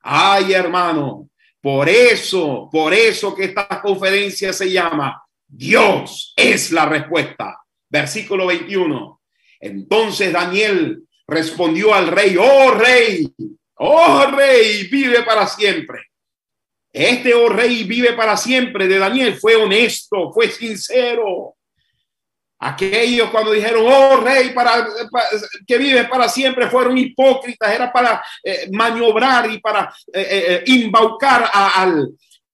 Ay, 0.00 0.52
hermano, 0.52 1.30
por 1.60 1.88
eso, 1.88 2.68
por 2.70 2.92
eso 2.92 3.34
que 3.34 3.44
esta 3.44 3.80
conferencia 3.80 4.52
se 4.52 4.70
llama 4.70 5.24
Dios 5.46 6.34
es 6.36 6.70
la 6.72 6.86
respuesta. 6.86 7.58
Versículo 7.88 8.46
21. 8.46 9.20
Entonces 9.60 10.32
Daniel 10.32 11.04
respondió 11.26 11.94
al 11.94 12.08
rey, 12.08 12.36
oh 12.38 12.72
rey, 12.72 13.32
oh 13.76 14.26
rey, 14.26 14.86
vive 14.88 15.22
para 15.22 15.46
siempre. 15.46 16.02
Este 16.92 17.32
oh 17.34 17.48
rey 17.48 17.84
vive 17.84 18.12
para 18.12 18.36
siempre 18.36 18.86
de 18.86 18.98
Daniel 18.98 19.34
fue 19.34 19.56
honesto, 19.56 20.32
fue 20.32 20.50
sincero, 20.50 21.56
Aquellos 22.66 23.28
cuando 23.28 23.52
dijeron, 23.52 23.84
oh 23.86 24.16
rey, 24.22 24.54
para, 24.54 24.86
que 25.66 25.76
vive 25.76 26.04
para 26.04 26.30
siempre, 26.30 26.70
fueron 26.70 26.96
hipócritas, 26.96 27.70
era 27.70 27.92
para 27.92 28.24
eh, 28.42 28.70
maniobrar 28.72 29.50
y 29.50 29.58
para 29.58 29.94
eh, 30.10 30.62
eh, 30.64 30.64
embaucar 30.68 31.50
al, 31.52 32.08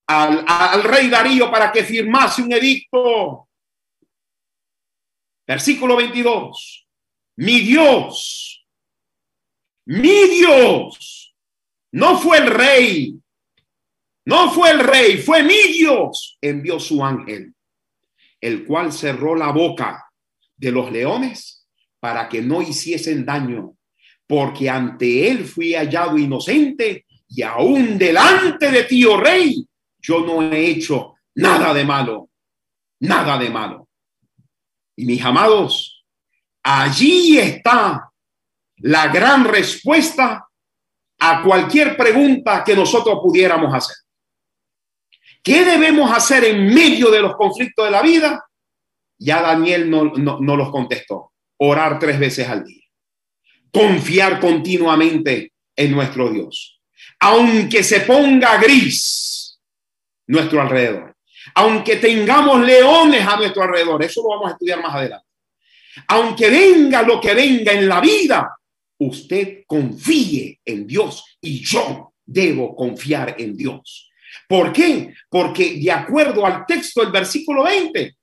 al, 0.09 0.45
al 0.49 0.83
rey 0.83 1.09
Darío 1.09 1.49
para 1.49 1.71
que 1.71 1.85
firmase 1.85 2.43
un 2.43 2.53
edicto. 2.53 3.49
Versículo 5.47 5.95
22. 5.95 6.89
Mi 7.37 7.61
Dios, 7.61 8.67
mi 9.87 10.25
Dios, 10.29 11.37
no 11.93 12.19
fue 12.19 12.39
el 12.39 12.49
rey, 12.49 13.15
no 14.25 14.51
fue 14.51 14.71
el 14.71 14.81
rey, 14.81 15.19
fue 15.19 15.45
mi 15.45 15.63
Dios, 15.73 16.37
envió 16.41 16.81
su 16.81 17.05
ángel 17.05 17.55
el 18.41 18.65
cual 18.65 18.93
cerró 18.93 19.35
la 19.35 19.51
boca 19.53 20.07
de 20.57 20.73
los 20.73 20.91
leones 20.91 21.67
para 21.99 22.29
que 22.29 22.41
no 22.41 22.63
hiciesen 22.63 23.25
daño, 23.25 23.75
porque 24.27 24.71
ante 24.71 25.31
él 25.31 25.45
fui 25.45 25.75
hallado 25.75 26.17
inocente 26.17 27.07
y 27.29 27.43
aún 27.43 27.99
delante 27.99 28.71
de 28.71 28.85
ti, 28.85 29.05
oh 29.05 29.17
rey, 29.17 29.67
yo 30.01 30.21
no 30.21 30.43
he 30.43 30.67
hecho 30.67 31.15
nada 31.35 31.75
de 31.75 31.85
malo, 31.85 32.31
nada 33.01 33.39
de 33.39 33.51
malo. 33.51 33.89
Y 34.97 35.05
mis 35.05 35.23
amados, 35.25 36.05
allí 36.63 37.39
está 37.39 38.11
la 38.79 39.09
gran 39.09 39.45
respuesta 39.45 40.47
a 41.19 41.43
cualquier 41.43 41.97
pregunta 41.97 42.65
que 42.65 42.75
nosotros 42.75 43.19
pudiéramos 43.23 43.75
hacer. 43.75 43.97
¿Qué 45.43 45.65
debemos 45.65 46.11
hacer 46.13 46.45
en 46.45 46.67
medio 46.67 47.11
de 47.11 47.21
los 47.21 47.35
conflictos 47.37 47.85
de 47.85 47.91
la 47.91 48.03
vida? 48.03 48.45
Ya 49.19 49.43
Daniel 49.43 49.91
no, 49.91 50.05
no, 50.05 50.57
los 50.57 50.71
contestó. 50.71 51.33
Orar 51.59 51.99
tres 51.99 52.19
veces 52.19 52.49
al 52.49 52.65
día. 52.65 52.85
Confiar 53.73 54.41
continuamente 54.41 55.53
en 55.77 55.93
nuestro 55.93 56.31
Dios. 56.31 56.81
Aunque 57.21 57.83
se 57.83 58.01
ponga 58.01 58.59
gris 58.59 59.61
nuestro 60.27 60.61
alrededor. 60.61 61.15
Aunque 61.55 61.97
tengamos 61.97 62.61
leones 62.65 63.27
a 63.27 63.37
nuestro 63.37 63.63
alrededor. 63.63 64.03
Eso 64.03 64.23
lo 64.23 64.31
vamos 64.31 64.49
a 64.49 64.53
estudiar 64.53 64.83
más 64.83 64.95
adelante. 64.95 65.27
Aunque 66.09 66.49
venga 66.51 67.03
lo 67.03 67.21
que 67.21 67.35
venga 67.35 67.73
en 67.73 67.89
la 67.89 68.01
vida, 68.01 68.57
usted 68.99 69.65
confíe 69.67 70.61
en 70.65 70.87
Dios 70.87 71.39
y 71.41 71.65
yo 71.65 72.15
debo 72.25 72.77
confiar 72.77 73.35
en 73.39 73.57
Dios. 73.57 74.10
¿Por 74.49 74.73
qué? 74.73 75.15
Porque 75.29 75.79
de 75.81 75.91
acuerdo 75.91 76.45
al 76.47 76.65
texto 76.67 77.01
del 77.01 77.13
versículo 77.13 77.65
20, 77.65 78.17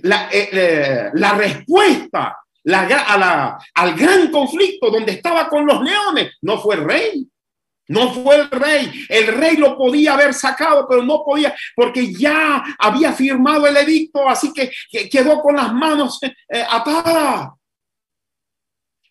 la, 0.00 0.28
eh, 0.30 0.48
eh, 0.52 1.10
la 1.14 1.34
respuesta 1.34 2.36
la, 2.66 3.58
al 3.74 3.94
gran 3.94 4.30
conflicto 4.30 4.90
donde 4.90 5.12
estaba 5.12 5.48
con 5.48 5.64
los 5.64 5.82
leones 5.82 6.34
no 6.42 6.58
fue 6.58 6.76
el 6.76 6.84
rey. 6.84 7.28
No 7.88 8.12
fue 8.12 8.34
el 8.34 8.50
rey. 8.50 9.06
El 9.08 9.28
rey 9.28 9.56
lo 9.56 9.78
podía 9.78 10.14
haber 10.14 10.34
sacado, 10.34 10.86
pero 10.88 11.04
no 11.04 11.22
podía 11.24 11.54
porque 11.76 12.12
ya 12.12 12.64
había 12.78 13.12
firmado 13.12 13.68
el 13.68 13.76
edicto, 13.76 14.28
así 14.28 14.52
que, 14.52 14.72
quedó 15.08 15.40
con 15.40 15.54
las 15.54 15.72
manos 15.72 16.18
eh, 16.22 16.64
atadas. 16.68 17.50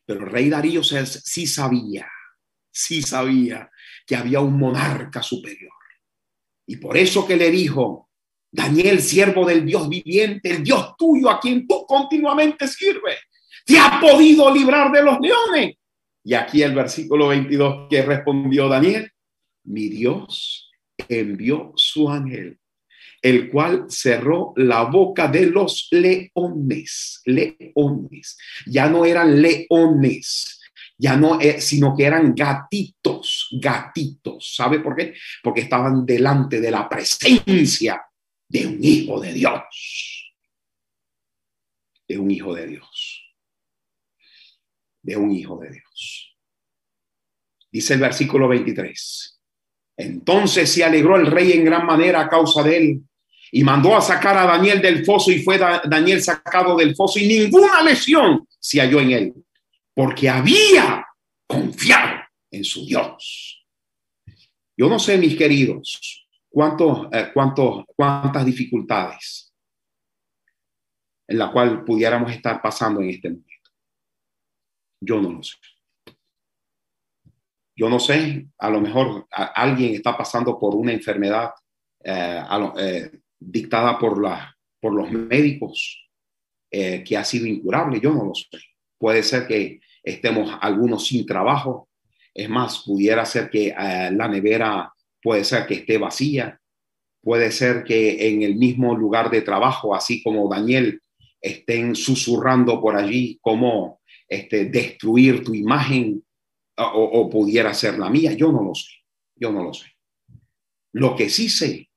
Pero 0.05 0.25
el 0.25 0.31
rey 0.31 0.49
Darío 0.49 0.83
sí 0.83 1.47
sabía, 1.47 2.11
sí 2.69 3.01
sabía 3.01 3.71
que 4.05 4.17
había 4.17 4.41
un 4.41 4.59
monarca 4.59 5.23
superior. 5.23 5.71
Y 6.67 6.77
por 6.77 6.97
eso 6.97 7.25
que 7.25 7.37
le 7.37 7.51
dijo, 7.51 8.09
Daniel, 8.51 9.01
siervo 9.01 9.45
del 9.45 9.65
Dios 9.65 9.89
viviente, 9.89 10.49
el 10.51 10.63
Dios 10.63 10.95
tuyo 10.97 11.29
a 11.29 11.39
quien 11.39 11.67
tú 11.67 11.85
continuamente 11.85 12.67
sirves, 12.67 13.17
te 13.65 13.77
ha 13.77 13.99
podido 13.99 14.53
librar 14.53 14.91
de 14.91 15.03
los 15.03 15.17
leones. 15.19 15.75
Y 16.23 16.33
aquí 16.33 16.63
el 16.63 16.73
versículo 16.73 17.27
22 17.27 17.87
que 17.89 18.01
respondió 18.01 18.67
Daniel, 18.67 19.11
mi 19.65 19.89
Dios 19.89 20.71
envió 21.09 21.73
su 21.75 22.09
ángel, 22.09 22.57
el 23.21 23.49
cual 23.51 23.85
cerró 23.89 24.53
la 24.55 24.83
boca 24.83 25.27
de 25.27 25.47
los 25.47 25.87
leones, 25.91 27.21
leones. 27.25 28.37
Ya 28.65 28.87
no 28.87 29.05
eran 29.05 29.41
leones, 29.41 30.61
ya 30.97 31.17
no, 31.17 31.39
eh, 31.39 31.59
sino 31.59 31.95
que 31.95 32.05
eran 32.05 32.33
gatitos, 32.33 33.49
gatitos. 33.61 34.55
¿Sabe 34.55 34.79
por 34.79 34.95
qué? 34.95 35.13
Porque 35.43 35.61
estaban 35.61 36.05
delante 36.05 36.61
de 36.61 36.71
la 36.71 36.87
presencia 36.87 38.01
de 38.47 38.67
un 38.67 38.83
hijo 38.83 39.19
de 39.19 39.33
Dios. 39.33 40.33
De 42.07 42.17
un 42.17 42.31
hijo 42.31 42.53
de 42.53 42.67
Dios. 42.67 43.35
De 45.01 45.17
un 45.17 45.31
hijo 45.31 45.59
de 45.59 45.71
Dios. 45.71 46.37
Dice 47.71 47.95
el 47.95 47.99
versículo 47.99 48.47
23. 48.47 49.41
Entonces 49.97 50.71
se 50.71 50.83
alegró 50.83 51.17
el 51.17 51.27
rey 51.27 51.53
en 51.53 51.65
gran 51.65 51.85
manera 51.85 52.21
a 52.21 52.29
causa 52.29 52.63
de 52.63 52.77
él 52.77 53.01
y 53.51 53.63
mandó 53.63 53.95
a 53.95 54.01
sacar 54.01 54.37
a 54.37 54.45
Daniel 54.45 54.81
del 54.81 55.05
foso 55.05 55.31
y 55.31 55.41
fue 55.41 55.57
Daniel 55.57 56.21
sacado 56.21 56.75
del 56.75 56.95
foso 56.95 57.19
y 57.19 57.27
ninguna 57.27 57.81
lesión 57.81 58.45
se 58.59 58.79
halló 58.81 58.99
en 58.99 59.11
él, 59.11 59.33
porque 59.95 60.29
había 60.29 61.07
confiado 61.47 62.19
en 62.51 62.63
su 62.63 62.85
Dios. 62.85 63.65
Yo 64.77 64.89
no 64.89 64.99
sé, 64.99 65.17
mis 65.17 65.37
queridos, 65.37 66.27
cuántos, 66.49 67.07
eh, 67.13 67.31
cuántos, 67.33 67.85
cuántas 67.95 68.45
dificultades 68.45 69.53
en 71.27 71.37
la 71.39 71.51
cual 71.51 71.83
pudiéramos 71.85 72.31
estar 72.31 72.61
pasando 72.61 73.01
en 73.01 73.09
este 73.09 73.29
momento. 73.29 73.71
Yo 75.01 75.21
no 75.21 75.31
lo 75.31 75.43
sé. 75.43 75.55
Yo 77.77 77.89
no 77.89 77.99
sé, 77.99 78.47
a 78.57 78.69
lo 78.69 78.79
mejor 78.79 79.27
alguien 79.31 79.95
está 79.95 80.17
pasando 80.17 80.57
por 80.57 80.75
una 80.75 80.93
enfermedad 80.93 81.51
eh, 82.03 82.43
eh, 82.79 83.11
dictada 83.39 83.97
por, 83.97 84.17
los 84.17 85.11
médicos 85.11 86.07
que 86.69 87.17
ha 87.17 87.23
sido 87.23 87.47
incurable, 87.47 87.99
yo 87.99 88.13
no 88.13 88.25
lo 88.25 88.35
sé. 88.35 88.47
Puede 88.99 89.23
ser 89.23 89.47
que 89.47 89.79
estemos 90.05 90.55
algunos 90.61 91.07
sin 91.07 91.25
trabajo, 91.25 91.89
es 92.33 92.47
más, 92.47 92.83
pudiera 92.83 93.25
ser 93.25 93.49
que 93.49 93.69
eh, 93.69 94.11
la 94.11 94.27
nevera 94.27 94.93
puede 95.21 95.43
ser 95.43 95.65
que 95.65 95.73
esté 95.75 95.97
vacía, 95.97 96.61
puede 97.21 97.51
ser 97.51 97.83
que 97.83 98.29
en 98.29 98.43
el 98.43 98.55
mismo 98.55 98.95
lugar 98.95 99.31
de 99.31 99.41
trabajo, 99.41 99.95
así 99.95 100.21
como 100.21 100.47
Daniel, 100.47 101.01
estén 101.41 101.95
susurrando 101.95 102.79
por 102.79 102.95
allí 102.95 103.39
cómo 103.41 104.01
este, 104.27 104.65
destruir 104.65 105.43
tu 105.43 105.53
imagen 105.55 106.23
o, 106.77 106.83
o 106.83 107.29
pudiera 107.29 107.73
ser 107.73 107.97
la 107.97 108.09
mía, 108.09 108.33
yo 108.33 108.51
no 108.51 108.63
lo 108.63 108.75
sé, 108.75 108.91
yo 109.35 109.51
no 109.51 109.63
lo 109.63 109.73
sé. 109.73 109.87
Lo 110.93 111.15
que 111.15 111.29
sí 111.29 111.49
sé 111.49 111.89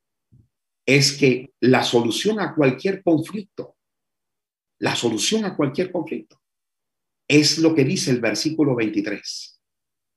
es 0.87 1.13
que 1.19 1.51
la 1.61 1.83
solución 1.83 2.41
a 2.41 2.55
cualquier 2.55 3.03
conflicto, 3.03 3.77
la 4.79 4.97
solución 4.97 5.45
a 5.45 5.55
cualquier 5.57 5.93
conflicto, 5.93 6.41
es 7.29 7.59
lo 7.59 7.75
que 7.75 7.85
dice 7.85 8.11
el 8.11 8.21
versículo 8.21 8.75
23, 8.75 9.61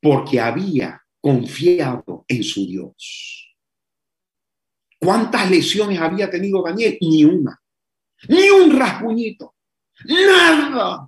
porque 0.02 0.40
había 0.40 1.02
confiado 1.20 2.26
en 2.28 2.44
su 2.44 2.66
Dios. 2.66 3.56
¿Cuántas 4.98 5.50
lesiones 5.50 6.00
había 6.00 6.30
tenido 6.30 6.64
Daniel? 6.64 6.98
Ni 7.02 7.26
una, 7.26 7.60
ni 8.30 8.50
un 8.50 8.78
rasguñito, 8.78 9.56
nada. 10.06 11.08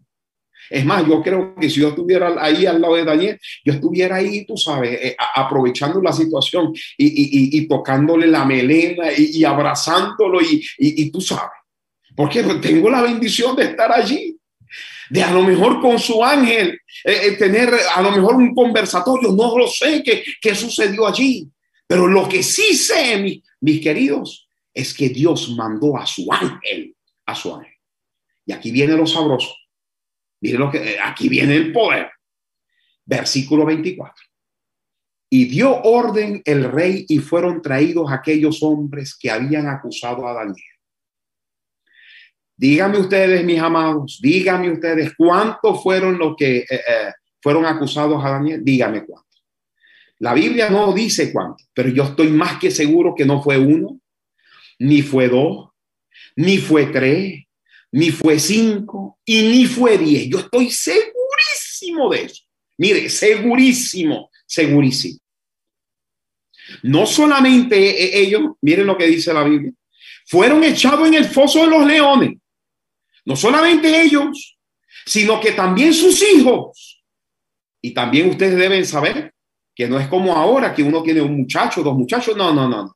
Es 0.69 0.85
más, 0.85 1.05
yo 1.07 1.21
creo 1.21 1.55
que 1.55 1.69
si 1.69 1.81
yo 1.81 1.89
estuviera 1.89 2.33
ahí 2.39 2.65
al 2.65 2.81
lado 2.81 2.95
de 2.95 3.03
Daniel, 3.03 3.39
yo 3.63 3.73
estuviera 3.73 4.15
ahí, 4.15 4.45
tú 4.45 4.57
sabes, 4.57 4.97
eh, 5.01 5.15
aprovechando 5.35 6.01
la 6.01 6.13
situación 6.13 6.73
y, 6.97 7.67
tocándole 7.67 8.27
la 8.27 8.45
melena 8.45 9.07
y, 9.15 9.43
abrazándolo 9.43 10.39
y, 10.41 11.11
tú 11.11 11.21
sabes. 11.21 11.51
Porque 12.15 12.43
tengo 12.61 12.89
la 12.89 13.01
bendición 13.01 13.55
de 13.55 13.65
estar 13.65 13.91
allí, 13.91 14.32
de 15.13 15.21
a 15.21 15.31
lo 15.31 15.43
mejor 15.43 15.79
con 15.79 15.99
su 15.99 16.23
ángel, 16.23 16.71
eh, 17.03 17.19
eh, 17.25 17.31
tener 17.33 17.71
a 17.95 18.01
lo 18.01 18.09
mejor 18.09 18.33
un 18.33 18.55
conversatorio, 18.55 19.31
no 19.31 19.55
lo 19.55 19.67
sé 19.67 20.01
qué, 20.03 20.23
qué 20.41 20.55
sucedió 20.55 21.05
allí. 21.05 21.47
Pero 21.85 22.07
lo 22.07 22.27
que 22.27 22.41
sí 22.41 22.73
sé, 22.73 23.17
mis, 23.17 23.43
mis 23.61 23.79
queridos, 23.79 24.49
es 24.73 24.91
que 24.91 25.09
Dios 25.09 25.53
mandó 25.55 25.95
a 25.97 26.07
su 26.07 26.25
ángel, 26.33 26.95
a 27.27 27.35
su 27.35 27.53
ángel. 27.53 27.75
Y 28.47 28.53
aquí 28.53 28.71
viene 28.71 28.97
lo 28.97 29.05
sabroso 29.05 29.53
Miren 30.41 30.59
lo 30.59 30.71
que 30.71 30.97
aquí 30.99 31.29
viene 31.29 31.57
el 31.57 31.71
poder. 31.71 32.09
Versículo 33.05 33.67
24. 33.67 34.15
Y 35.29 35.45
dio 35.45 35.79
orden 35.83 36.41
el 36.43 36.71
rey 36.71 37.05
y 37.07 37.19
fueron 37.19 37.61
traídos 37.61 38.11
aquellos 38.11 38.63
hombres 38.63 39.15
que 39.15 39.29
habían 39.29 39.67
acusado 39.67 40.27
a 40.27 40.33
Daniel. 40.33 40.72
Díganme 42.55 42.99
ustedes, 42.99 43.43
mis 43.43 43.59
amados, 43.59 44.19
díganme 44.21 44.71
ustedes 44.71 45.13
cuántos 45.17 45.81
fueron 45.81 46.17
los 46.17 46.35
que 46.37 46.57
eh, 46.59 46.65
eh, 46.69 47.11
fueron 47.41 47.65
acusados 47.65 48.23
a 48.23 48.29
Daniel. 48.29 48.61
Díganme 48.63 49.03
cuántos. 49.05 49.43
La 50.19 50.33
Biblia 50.33 50.69
no 50.69 50.93
dice 50.93 51.33
cuántos, 51.33 51.67
pero 51.73 51.89
yo 51.89 52.03
estoy 52.03 52.29
más 52.29 52.59
que 52.59 52.71
seguro 52.71 53.13
que 53.15 53.25
no 53.25 53.41
fue 53.41 53.57
uno, 53.57 53.99
ni 54.79 55.01
fue 55.01 55.27
dos, 55.27 55.69
ni 56.35 56.57
fue 56.57 56.85
tres, 56.85 57.43
ni 57.91 58.11
fue 58.11 58.39
cinco 58.39 59.19
y 59.25 59.41
ni 59.41 59.65
fue 59.65 59.97
diez. 59.97 60.29
Yo 60.29 60.39
estoy 60.39 60.69
segurísimo 60.69 62.09
de 62.09 62.23
eso. 62.23 62.43
Mire, 62.77 63.09
segurísimo, 63.09 64.29
segurísimo. 64.45 65.19
No 66.83 67.05
solamente 67.05 67.75
e-, 67.77 68.23
ellos, 68.23 68.53
miren 68.61 68.87
lo 68.87 68.97
que 68.97 69.07
dice 69.07 69.33
la 69.33 69.43
Biblia, 69.43 69.71
fueron 70.25 70.63
echados 70.63 71.07
en 71.07 71.15
el 71.15 71.25
foso 71.25 71.61
de 71.61 71.67
los 71.67 71.85
leones. 71.85 72.37
No 73.25 73.35
solamente 73.35 74.01
ellos, 74.01 74.57
sino 75.05 75.39
que 75.39 75.51
también 75.51 75.93
sus 75.93 76.21
hijos. 76.21 77.03
Y 77.81 77.93
también 77.93 78.29
ustedes 78.29 78.57
deben 78.57 78.85
saber 78.85 79.33
que 79.75 79.87
no 79.87 79.99
es 79.99 80.07
como 80.07 80.35
ahora 80.35 80.73
que 80.73 80.83
uno 80.83 81.01
tiene 81.03 81.21
un 81.21 81.37
muchacho, 81.37 81.83
dos 81.83 81.95
muchachos. 81.95 82.35
No, 82.35 82.53
no, 82.53 82.67
no. 82.67 82.95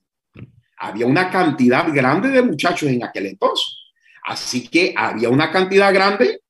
Había 0.78 1.06
una 1.06 1.30
cantidad 1.30 1.92
grande 1.92 2.30
de 2.30 2.42
muchachos 2.42 2.90
en 2.90 3.04
aquel 3.04 3.28
entonces. 3.28 3.68
Así 4.24 4.68
que 4.68 4.94
había 4.96 5.30
una 5.30 5.52
cantidad 5.52 5.94
grande 5.94 6.42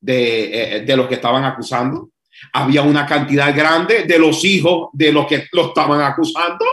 de, 0.00 0.76
eh, 0.76 0.80
de 0.80 0.96
los 0.96 1.06
que 1.06 1.14
estaban 1.14 1.44
acusando, 1.44 2.10
había 2.52 2.82
una 2.82 3.06
cantidad 3.06 3.54
grande 3.54 4.04
de 4.04 4.18
los 4.18 4.44
hijos 4.44 4.88
de 4.92 5.12
los 5.12 5.26
que 5.26 5.46
lo 5.52 5.68
estaban 5.68 6.00
acusando. 6.00 6.64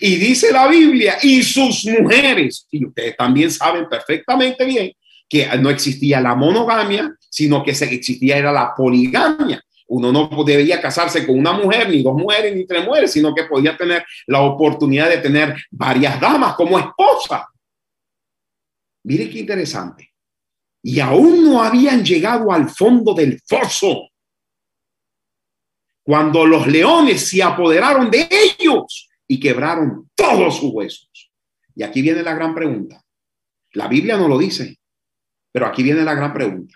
Y 0.00 0.16
dice 0.16 0.52
la 0.52 0.66
Biblia, 0.66 1.18
y 1.22 1.42
sus 1.42 1.86
mujeres, 1.86 2.66
y 2.70 2.84
ustedes 2.84 3.16
también 3.16 3.50
saben 3.50 3.88
perfectamente 3.88 4.64
bien 4.64 4.92
que 5.28 5.46
no 5.58 5.70
existía 5.70 6.20
la 6.20 6.34
monogamia, 6.34 7.14
sino 7.28 7.62
que 7.62 7.72
existía 7.72 8.38
era 8.38 8.52
la 8.52 8.74
poligamia. 8.74 9.62
Uno 9.88 10.12
no 10.12 10.44
debía 10.44 10.80
casarse 10.80 11.26
con 11.26 11.38
una 11.38 11.52
mujer, 11.52 11.88
ni 11.88 12.02
dos 12.02 12.14
mujeres, 12.14 12.54
ni 12.54 12.66
tres 12.66 12.84
mujeres, 12.84 13.10
sino 13.12 13.34
que 13.34 13.44
podía 13.44 13.76
tener 13.76 14.04
la 14.26 14.42
oportunidad 14.42 15.08
de 15.08 15.18
tener 15.18 15.56
varias 15.70 16.20
damas 16.20 16.54
como 16.54 16.78
esposa. 16.78 17.48
Mire 19.04 19.30
qué 19.30 19.38
interesante. 19.40 20.12
Y 20.82 21.00
aún 21.00 21.44
no 21.44 21.62
habían 21.62 22.04
llegado 22.04 22.52
al 22.52 22.68
fondo 22.68 23.14
del 23.14 23.40
foso 23.46 24.10
cuando 26.02 26.46
los 26.46 26.66
leones 26.66 27.28
se 27.28 27.42
apoderaron 27.42 28.10
de 28.10 28.28
ellos 28.30 29.10
y 29.26 29.38
quebraron 29.38 30.10
todos 30.14 30.56
sus 30.56 30.72
huesos. 30.72 31.30
Y 31.74 31.82
aquí 31.82 32.00
viene 32.00 32.22
la 32.22 32.34
gran 32.34 32.54
pregunta. 32.54 33.02
La 33.72 33.88
Biblia 33.88 34.16
no 34.16 34.26
lo 34.26 34.38
dice, 34.38 34.78
pero 35.52 35.66
aquí 35.66 35.82
viene 35.82 36.02
la 36.04 36.14
gran 36.14 36.32
pregunta. 36.32 36.74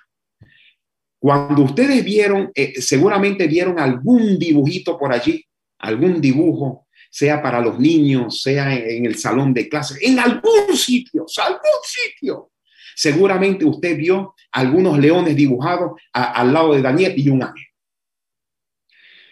Cuando 1.18 1.62
ustedes 1.62 2.04
vieron, 2.04 2.50
eh, 2.54 2.80
seguramente 2.80 3.46
vieron 3.46 3.78
algún 3.78 4.38
dibujito 4.38 4.98
por 4.98 5.12
allí, 5.12 5.44
algún 5.78 6.20
dibujo 6.20 6.86
sea 7.12 7.42
para 7.42 7.60
los 7.60 7.78
niños, 7.78 8.40
sea 8.40 8.74
en 8.74 9.04
el 9.04 9.16
salón 9.16 9.52
de 9.52 9.68
clases, 9.68 9.98
en 10.00 10.18
algún 10.18 10.74
sitio, 10.74 11.26
algún 11.44 11.60
sitio. 11.84 12.50
Seguramente 12.96 13.66
usted 13.66 13.96
vio 13.98 14.34
algunos 14.50 14.98
leones 14.98 15.36
dibujados 15.36 16.00
al 16.12 16.52
lado 16.52 16.74
de 16.74 16.80
Daniel 16.80 17.12
y 17.16 17.28
un 17.28 17.42
ángel. 17.42 17.66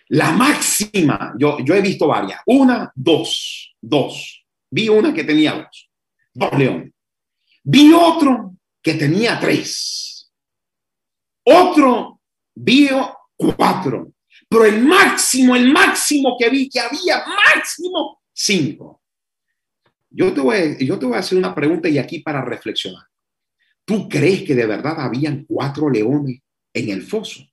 La 0.08 0.32
máxima, 0.32 1.34
yo, 1.38 1.58
yo 1.64 1.74
he 1.74 1.80
visto 1.80 2.06
varias, 2.06 2.40
una, 2.44 2.92
dos, 2.94 3.74
dos. 3.80 4.44
Vi 4.70 4.88
una 4.88 5.14
que 5.14 5.24
tenía 5.24 5.52
dos, 5.54 5.90
dos 6.34 6.58
leones. 6.58 6.92
Vi 7.62 7.92
otro 7.92 8.56
que 8.82 8.94
tenía 8.94 9.38
tres. 9.38 10.30
Otro 11.44 12.20
vio 12.54 13.16
cuatro. 13.36 14.12
Pero 14.48 14.64
el 14.64 14.82
máximo, 14.84 15.54
el 15.54 15.72
máximo 15.72 16.36
que 16.38 16.50
vi 16.50 16.68
que 16.68 16.80
había, 16.80 17.24
máximo 17.24 18.20
cinco. 18.32 19.02
Yo 20.10 20.32
te, 20.32 20.40
voy, 20.40 20.76
yo 20.84 20.98
te 20.98 21.06
voy 21.06 21.14
a 21.14 21.20
hacer 21.20 21.38
una 21.38 21.54
pregunta 21.54 21.88
y 21.88 21.98
aquí 21.98 22.18
para 22.18 22.44
reflexionar. 22.44 23.04
¿Tú 23.84 24.08
crees 24.08 24.42
que 24.42 24.54
de 24.54 24.66
verdad 24.66 24.96
habían 24.98 25.44
cuatro 25.44 25.88
leones 25.88 26.40
en 26.72 26.88
el 26.90 27.02
foso? 27.02 27.44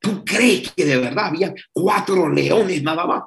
¿Tú 0.00 0.24
crees 0.24 0.72
que 0.72 0.84
de 0.84 0.96
verdad 0.96 1.26
había 1.26 1.54
cuatro 1.72 2.28
leones 2.28 2.82
nada 2.82 3.06
más? 3.06 3.22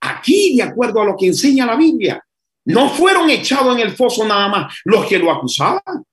Aquí, 0.00 0.56
de 0.56 0.62
acuerdo 0.62 1.00
a 1.00 1.04
lo 1.06 1.16
que 1.16 1.26
enseña 1.26 1.66
la 1.66 1.76
Biblia, 1.76 2.22
No 2.68 2.90
fueron 2.90 3.30
echados 3.30 3.74
en 3.74 3.80
el 3.80 3.96
foso 3.96 4.26
nada 4.26 4.48
más 4.48 4.74
los 4.84 5.06
que 5.06 5.18
lo 5.18 5.30
acusaban. 5.30 6.04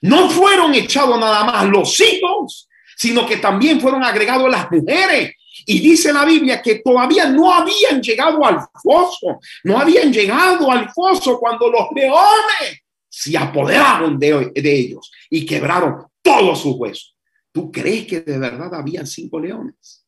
No 0.00 0.30
fueron 0.30 0.74
echados 0.74 1.20
nada 1.20 1.44
más 1.44 1.66
los 1.66 2.00
hijos, 2.00 2.68
sino 2.96 3.26
que 3.26 3.36
también 3.36 3.78
fueron 3.78 4.02
agregados 4.02 4.50
las 4.50 4.70
mujeres. 4.70 5.34
Y 5.66 5.78
dice 5.80 6.10
la 6.10 6.24
Biblia 6.24 6.62
que 6.62 6.76
todavía 6.76 7.26
no 7.26 7.52
habían 7.52 8.00
llegado 8.00 8.42
al 8.46 8.60
foso, 8.82 9.40
no 9.64 9.78
habían 9.78 10.10
llegado 10.10 10.70
al 10.70 10.90
foso 10.90 11.38
cuando 11.38 11.68
los 11.68 11.88
leones 11.94 12.80
se 13.06 13.36
apoderaron 13.36 14.18
de, 14.18 14.52
de 14.54 14.72
ellos 14.74 15.12
y 15.28 15.44
quebraron 15.44 16.06
todos 16.22 16.62
sus 16.62 16.76
huesos. 16.76 17.14
¿Tú 17.52 17.70
crees 17.70 18.06
que 18.06 18.20
de 18.22 18.38
verdad 18.38 18.74
habían 18.74 19.06
cinco 19.06 19.38
leones? 19.38 20.06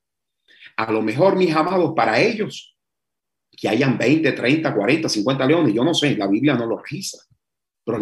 A 0.75 0.91
lo 0.91 1.03
mejor, 1.03 1.37
mis 1.37 1.55
amados, 1.55 1.93
para 1.95 2.19
ellos, 2.19 2.72
que 3.63 3.69
hayan 3.69 3.97
20, 3.97 4.33
30, 4.33 4.75
40, 4.75 5.09
50 5.09 5.47
leones, 5.47 5.73
yo 5.73 5.85
no 5.85 5.95
sé, 5.95 6.17
la 6.17 6.27
Biblia 6.27 6.55
no 6.55 6.67
lo 6.67 6.79
registra. 6.79 7.21
Pero 7.85 8.01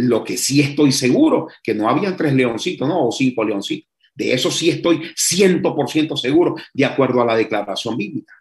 lo 0.00 0.22
que 0.22 0.36
sí 0.36 0.60
estoy 0.60 0.92
seguro, 0.92 1.48
que 1.62 1.72
no 1.72 1.88
habían 1.88 2.14
tres 2.14 2.34
leoncitos, 2.34 2.86
no, 2.86 3.08
o 3.08 3.10
cinco 3.10 3.42
leoncitos. 3.42 3.90
De 4.14 4.34
eso 4.34 4.50
sí 4.50 4.68
estoy 4.68 4.98
100% 5.16 6.14
seguro, 6.14 6.56
de 6.74 6.84
acuerdo 6.84 7.22
a 7.22 7.24
la 7.24 7.36
declaración 7.36 7.96
bíblica. 7.96 8.34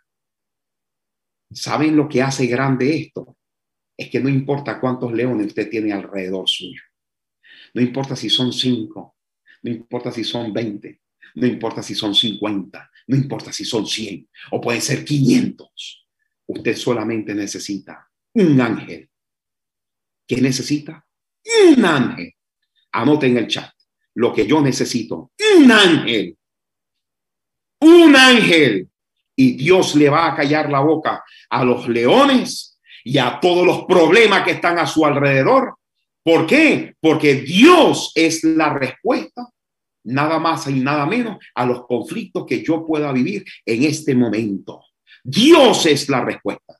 ¿Saben 1.49 1.95
lo 1.95 2.09
que 2.09 2.21
hace 2.21 2.47
grande 2.47 2.97
esto? 2.97 3.37
Es 3.95 4.09
que 4.09 4.19
no 4.19 4.27
importa 4.27 4.81
cuántos 4.81 5.13
leones 5.13 5.47
usted 5.47 5.69
tiene 5.69 5.93
alrededor 5.93 6.49
suyo. 6.49 6.81
No 7.75 7.81
importa 7.81 8.17
si 8.17 8.29
son 8.29 8.51
cinco, 8.51 9.15
no 9.61 9.71
importa 9.71 10.11
si 10.11 10.25
son 10.25 10.51
20, 10.51 10.99
no 11.35 11.47
importa 11.47 11.81
si 11.81 11.95
son 11.95 12.13
50, 12.13 12.91
no 13.07 13.15
importa 13.15 13.53
si 13.53 13.63
son 13.63 13.87
100 13.87 14.27
o 14.51 14.59
pueden 14.59 14.81
ser 14.81 15.05
500. 15.05 16.06
Usted 16.47 16.75
solamente 16.75 17.35
necesita 17.35 18.09
un 18.33 18.59
ángel. 18.59 19.09
¿Qué 20.27 20.41
necesita? 20.41 21.05
Un 21.69 21.85
ángel. 21.85 22.33
Anote 22.91 23.27
en 23.27 23.37
el 23.37 23.47
chat 23.47 23.71
lo 24.17 24.33
que 24.33 24.47
yo 24.47 24.61
necesito. 24.61 25.31
Un 25.57 25.71
ángel. 25.71 26.37
Un 27.81 28.15
ángel. 28.15 28.89
Y 29.35 29.55
Dios 29.55 29.95
le 29.95 30.09
va 30.09 30.27
a 30.27 30.35
callar 30.35 30.71
la 30.71 30.79
boca 30.79 31.23
a 31.49 31.63
los 31.63 31.87
leones 31.87 32.79
y 33.03 33.19
a 33.19 33.39
todos 33.39 33.65
los 33.65 33.85
problemas 33.85 34.43
que 34.43 34.51
están 34.51 34.79
a 34.79 34.87
su 34.87 35.05
alrededor. 35.05 35.77
¿Por 36.23 36.47
qué? 36.47 36.95
Porque 36.99 37.35
Dios 37.35 38.11
es 38.15 38.43
la 38.43 38.73
respuesta 38.73 39.47
nada 40.03 40.39
más 40.39 40.67
y 40.67 40.79
nada 40.79 41.05
menos 41.05 41.37
a 41.53 41.65
los 41.65 41.85
conflictos 41.85 42.45
que 42.45 42.63
yo 42.63 42.85
pueda 42.85 43.11
vivir 43.11 43.45
en 43.65 43.83
este 43.83 44.15
momento. 44.15 44.83
Dios 45.29 45.85
es 45.85 46.07
la 46.07 46.23
respuesta. 46.23 46.73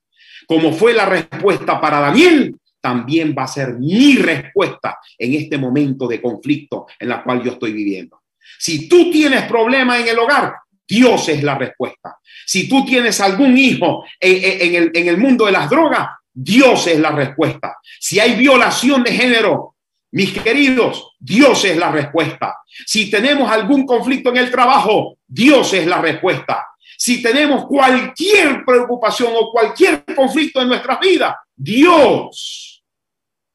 Como 0.48 0.72
fue 0.72 0.94
la 0.94 1.06
respuesta 1.06 1.82
para 1.82 2.00
Daniel, 2.00 2.56
también 2.80 3.36
va 3.38 3.44
a 3.44 3.48
ser 3.48 3.74
mi 3.74 4.16
respuesta 4.16 4.98
en 5.18 5.34
este 5.34 5.58
momento 5.58 6.08
de 6.08 6.22
conflicto 6.22 6.88
en 6.98 7.10
la 7.10 7.22
cual 7.24 7.44
yo 7.44 7.52
estoy 7.52 7.74
viviendo. 7.74 8.22
Si 8.58 8.88
tú 8.88 9.12
tienes 9.12 9.44
problemas 9.44 10.00
en 10.00 10.08
el 10.08 10.18
hogar, 10.18 10.54
Dios 10.88 11.28
es 11.28 11.44
la 11.44 11.58
respuesta. 11.58 12.18
Si 12.46 12.70
tú 12.70 12.86
tienes 12.86 13.20
algún 13.20 13.58
hijo 13.58 14.06
en, 14.18 14.76
el, 14.76 14.92
en 14.94 15.08
el 15.10 15.18
mundo 15.18 15.46
de 15.46 15.52
las 15.52 15.70
drogas, 15.70 16.08
Dios 16.34 16.88
es 16.88 17.00
la 17.00 17.12
respuesta. 17.12 17.76
Si 18.00 18.22
hay 18.22 18.36
violación 18.36 19.04
de 19.04 19.12
género, 19.12 19.76
mis 20.12 20.32
queridos, 20.32 21.18
Dios 21.20 21.66
es 21.66 21.76
la 21.76 21.92
respuesta. 21.92 22.56
Si 22.86 23.10
tenemos 23.10 23.52
algún 23.52 23.86
conflicto 23.86 24.30
en 24.30 24.38
el 24.38 24.50
trabajo, 24.50 25.18
Dios 25.28 25.74
es 25.74 25.86
la 25.86 26.00
respuesta. 26.00 26.67
Si 26.98 27.22
tenemos 27.22 27.68
cualquier 27.68 28.66
preocupación 28.66 29.32
o 29.36 29.52
cualquier 29.52 30.04
conflicto 30.16 30.62
en 30.62 30.70
nuestras 30.70 31.00
vidas, 31.00 31.36
Dios, 31.56 32.84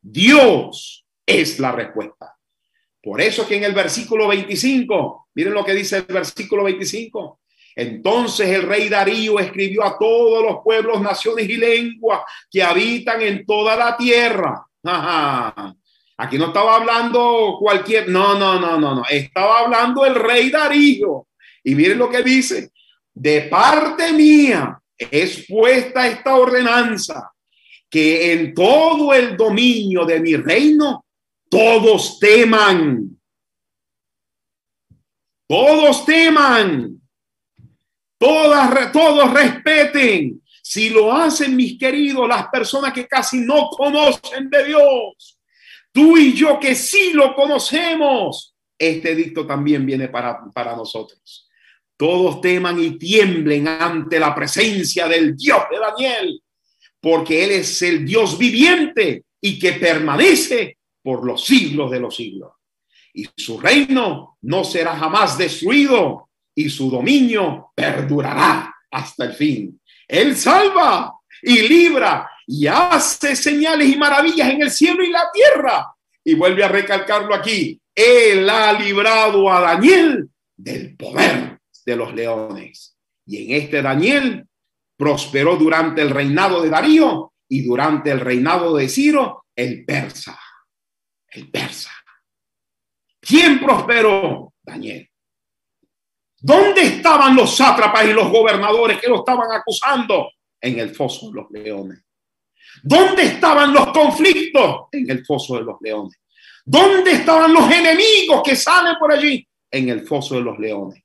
Dios 0.00 1.04
es 1.26 1.58
la 1.58 1.72
respuesta. 1.72 2.36
Por 3.02 3.20
eso 3.20 3.46
que 3.46 3.56
en 3.56 3.64
el 3.64 3.72
versículo 3.72 4.28
25, 4.28 5.28
miren 5.34 5.54
lo 5.54 5.64
que 5.64 5.74
dice 5.74 5.96
el 5.96 6.04
versículo 6.04 6.62
25. 6.62 7.40
Entonces 7.74 8.48
el 8.48 8.62
rey 8.62 8.88
Darío 8.88 9.40
escribió 9.40 9.82
a 9.82 9.98
todos 9.98 10.44
los 10.44 10.58
pueblos, 10.62 11.00
naciones 11.00 11.48
y 11.48 11.56
lenguas 11.56 12.20
que 12.48 12.62
habitan 12.62 13.22
en 13.22 13.44
toda 13.44 13.74
la 13.74 13.96
tierra. 13.96 14.64
Aquí 16.16 16.38
no 16.38 16.46
estaba 16.46 16.76
hablando 16.76 17.56
cualquier, 17.58 18.08
no, 18.08 18.38
no, 18.38 18.60
no, 18.60 18.78
no, 18.78 18.94
no. 18.94 19.02
Estaba 19.10 19.60
hablando 19.60 20.04
el 20.04 20.14
rey 20.14 20.50
Darío. 20.50 21.26
Y 21.64 21.74
miren 21.74 21.98
lo 21.98 22.08
que 22.08 22.22
dice. 22.22 22.70
De 23.14 23.42
parte 23.42 24.12
mía 24.12 24.80
es 24.96 25.46
puesta 25.48 26.06
esta 26.06 26.36
ordenanza 26.36 27.32
que 27.88 28.32
en 28.32 28.54
todo 28.54 29.12
el 29.12 29.36
dominio 29.36 30.04
de 30.04 30.20
mi 30.20 30.36
reino 30.36 31.04
todos 31.48 32.18
teman. 32.18 33.18
Todos 35.46 36.06
teman. 36.06 37.00
Todas, 38.18 38.92
todos 38.92 39.32
respeten. 39.32 40.42
Si 40.62 40.88
lo 40.88 41.12
hacen, 41.12 41.56
mis 41.56 41.78
queridos, 41.78 42.26
las 42.28 42.48
personas 42.48 42.92
que 42.92 43.06
casi 43.06 43.40
no 43.40 43.68
conocen 43.68 44.48
de 44.48 44.64
Dios, 44.64 45.38
Tú 45.92 46.16
y 46.16 46.32
yo 46.32 46.58
que 46.58 46.74
sí 46.74 47.12
lo 47.12 47.34
conocemos, 47.34 48.56
este 48.78 49.14
dicto 49.14 49.46
también 49.46 49.84
viene 49.84 50.08
para, 50.08 50.40
para 50.52 50.74
nosotros. 50.74 51.50
Todos 52.02 52.40
teman 52.40 52.82
y 52.82 52.98
tiemblen 52.98 53.68
ante 53.68 54.18
la 54.18 54.34
presencia 54.34 55.06
del 55.06 55.36
Dios 55.36 55.62
de 55.70 55.78
Daniel, 55.78 56.42
porque 57.00 57.44
Él 57.44 57.52
es 57.52 57.80
el 57.82 58.04
Dios 58.04 58.36
viviente 58.36 59.26
y 59.40 59.56
que 59.56 59.74
permanece 59.74 60.78
por 61.00 61.24
los 61.24 61.44
siglos 61.44 61.92
de 61.92 62.00
los 62.00 62.16
siglos. 62.16 62.54
Y 63.14 63.28
su 63.36 63.60
reino 63.60 64.36
no 64.40 64.64
será 64.64 64.96
jamás 64.96 65.38
destruido 65.38 66.28
y 66.56 66.70
su 66.70 66.90
dominio 66.90 67.70
perdurará 67.72 68.74
hasta 68.90 69.26
el 69.26 69.34
fin. 69.34 69.80
Él 70.08 70.34
salva 70.34 71.14
y 71.40 71.68
libra 71.68 72.28
y 72.48 72.66
hace 72.66 73.36
señales 73.36 73.88
y 73.88 73.96
maravillas 73.96 74.50
en 74.50 74.62
el 74.62 74.72
cielo 74.72 75.04
y 75.04 75.10
la 75.10 75.30
tierra. 75.32 75.86
Y 76.24 76.34
vuelve 76.34 76.64
a 76.64 76.68
recalcarlo 76.68 77.32
aquí. 77.32 77.80
Él 77.94 78.50
ha 78.50 78.72
librado 78.72 79.48
a 79.48 79.60
Daniel 79.60 80.28
del 80.56 80.96
poder 80.96 81.51
de 81.84 81.96
los 81.96 82.14
leones. 82.14 82.96
Y 83.26 83.44
en 83.44 83.62
este 83.62 83.82
Daniel 83.82 84.46
prosperó 84.96 85.56
durante 85.56 86.02
el 86.02 86.10
reinado 86.10 86.62
de 86.62 86.70
Darío 86.70 87.32
y 87.48 87.64
durante 87.64 88.10
el 88.10 88.20
reinado 88.20 88.76
de 88.76 88.88
Ciro, 88.88 89.46
el 89.54 89.84
persa. 89.84 90.38
El 91.28 91.50
persa. 91.50 91.90
¿Quién 93.20 93.60
prosperó? 93.60 94.54
Daniel. 94.62 95.08
¿Dónde 96.38 96.82
estaban 96.82 97.36
los 97.36 97.56
sátrapas 97.56 98.04
y 98.04 98.12
los 98.12 98.30
gobernadores 98.30 99.00
que 99.00 99.08
lo 99.08 99.16
estaban 99.18 99.50
acusando? 99.52 100.30
En 100.60 100.78
el 100.78 100.94
foso 100.94 101.30
de 101.30 101.40
los 101.40 101.50
leones. 101.50 102.04
¿Dónde 102.82 103.24
estaban 103.24 103.72
los 103.72 103.88
conflictos? 103.88 104.86
En 104.92 105.10
el 105.10 105.24
foso 105.24 105.56
de 105.56 105.62
los 105.62 105.76
leones. 105.80 106.18
¿Dónde 106.64 107.12
estaban 107.12 107.52
los 107.52 107.70
enemigos 107.70 108.42
que 108.44 108.56
salen 108.56 108.94
por 108.98 109.12
allí? 109.12 109.46
En 109.70 109.88
el 109.88 110.06
foso 110.06 110.36
de 110.36 110.42
los 110.42 110.58
leones. 110.58 111.02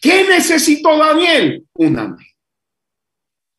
¿Qué 0.00 0.26
necesitó 0.28 0.96
Daniel? 0.98 1.64
Un 1.74 1.98
ángel. 1.98 2.26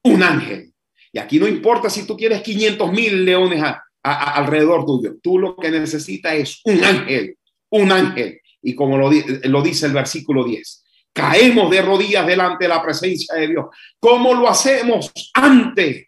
Un 0.04 0.24
ángel. 0.24 0.74
Y 1.12 1.20
aquí 1.20 1.40
no 1.40 1.48
importa 1.48 1.90
si 1.90 2.06
tú 2.06 2.18
quieres 2.18 2.42
500 2.42 2.92
mil 2.92 3.26
leones 3.26 3.64
alrededor 4.02 4.86
tuyo. 4.86 5.16
Tú 5.22 5.40
lo 5.40 5.56
que 5.56 5.72
necesitas 5.72 6.34
es 6.34 6.62
un 6.66 6.84
ángel. 6.84 7.38
Un 7.70 7.92
ángel. 7.92 8.40
Y 8.62 8.76
como 8.76 8.98
lo, 8.98 9.10
lo 9.44 9.62
dice 9.62 9.86
el 9.86 9.94
versículo 9.94 10.44
10, 10.44 10.84
caemos 11.14 11.70
de 11.70 11.82
rodillas 11.82 12.26
delante 12.26 12.66
de 12.66 12.70
la 12.70 12.82
presencia 12.82 13.36
de 13.36 13.48
Dios. 13.48 13.66
¿Cómo 14.00 14.34
lo 14.34 14.50
hacemos 14.50 15.12
antes? 15.34 16.08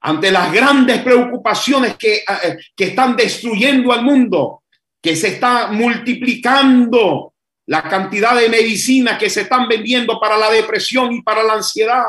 ante 0.00 0.30
las 0.30 0.52
grandes 0.52 1.02
preocupaciones 1.02 1.96
que, 1.96 2.16
eh, 2.16 2.56
que 2.76 2.84
están 2.84 3.16
destruyendo 3.16 3.92
al 3.92 4.04
mundo, 4.04 4.62
que 5.02 5.16
se 5.16 5.28
está 5.28 5.68
multiplicando 5.68 7.34
la 7.68 7.82
cantidad 7.82 8.34
de 8.34 8.48
medicinas 8.48 9.18
que 9.18 9.28
se 9.28 9.42
están 9.42 9.68
vendiendo 9.68 10.18
para 10.18 10.38
la 10.38 10.50
depresión 10.50 11.12
y 11.12 11.20
para 11.20 11.42
la 11.42 11.52
ansiedad. 11.54 12.06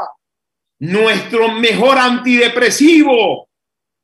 Nuestro 0.79 1.49
mejor 1.49 1.97
antidepresivo 1.97 3.49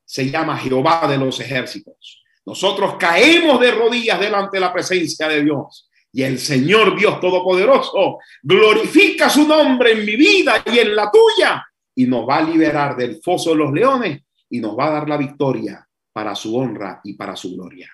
se 0.04 0.30
llama 0.30 0.58
Jehová 0.58 1.08
de 1.08 1.16
los 1.16 1.40
ejércitos. 1.40 2.22
Nosotros 2.44 2.96
caemos 2.98 3.58
de 3.58 3.70
rodillas 3.70 4.20
delante 4.20 4.58
de 4.58 4.60
la 4.60 4.72
presencia 4.72 5.28
de 5.28 5.42
Dios. 5.42 5.88
Y 6.12 6.22
el 6.22 6.38
Señor 6.38 6.94
Dios 6.94 7.18
Todopoderoso 7.20 8.18
glorifica 8.42 9.30
su 9.30 9.48
nombre 9.48 9.92
en 9.92 10.04
mi 10.04 10.14
vida 10.14 10.62
y 10.70 10.78
en 10.78 10.94
la 10.94 11.10
tuya 11.10 11.66
y 11.94 12.04
nos 12.04 12.28
va 12.28 12.36
a 12.36 12.42
liberar 12.42 12.96
del 12.96 13.18
foso 13.22 13.50
de 13.50 13.56
los 13.56 13.72
leones 13.72 14.22
y 14.50 14.60
nos 14.60 14.78
va 14.78 14.88
a 14.88 14.90
dar 14.90 15.08
la 15.08 15.16
victoria 15.16 15.88
para 16.12 16.34
su 16.34 16.54
honra 16.54 17.00
y 17.02 17.14
para 17.14 17.34
su 17.34 17.56
gloria. 17.56 17.90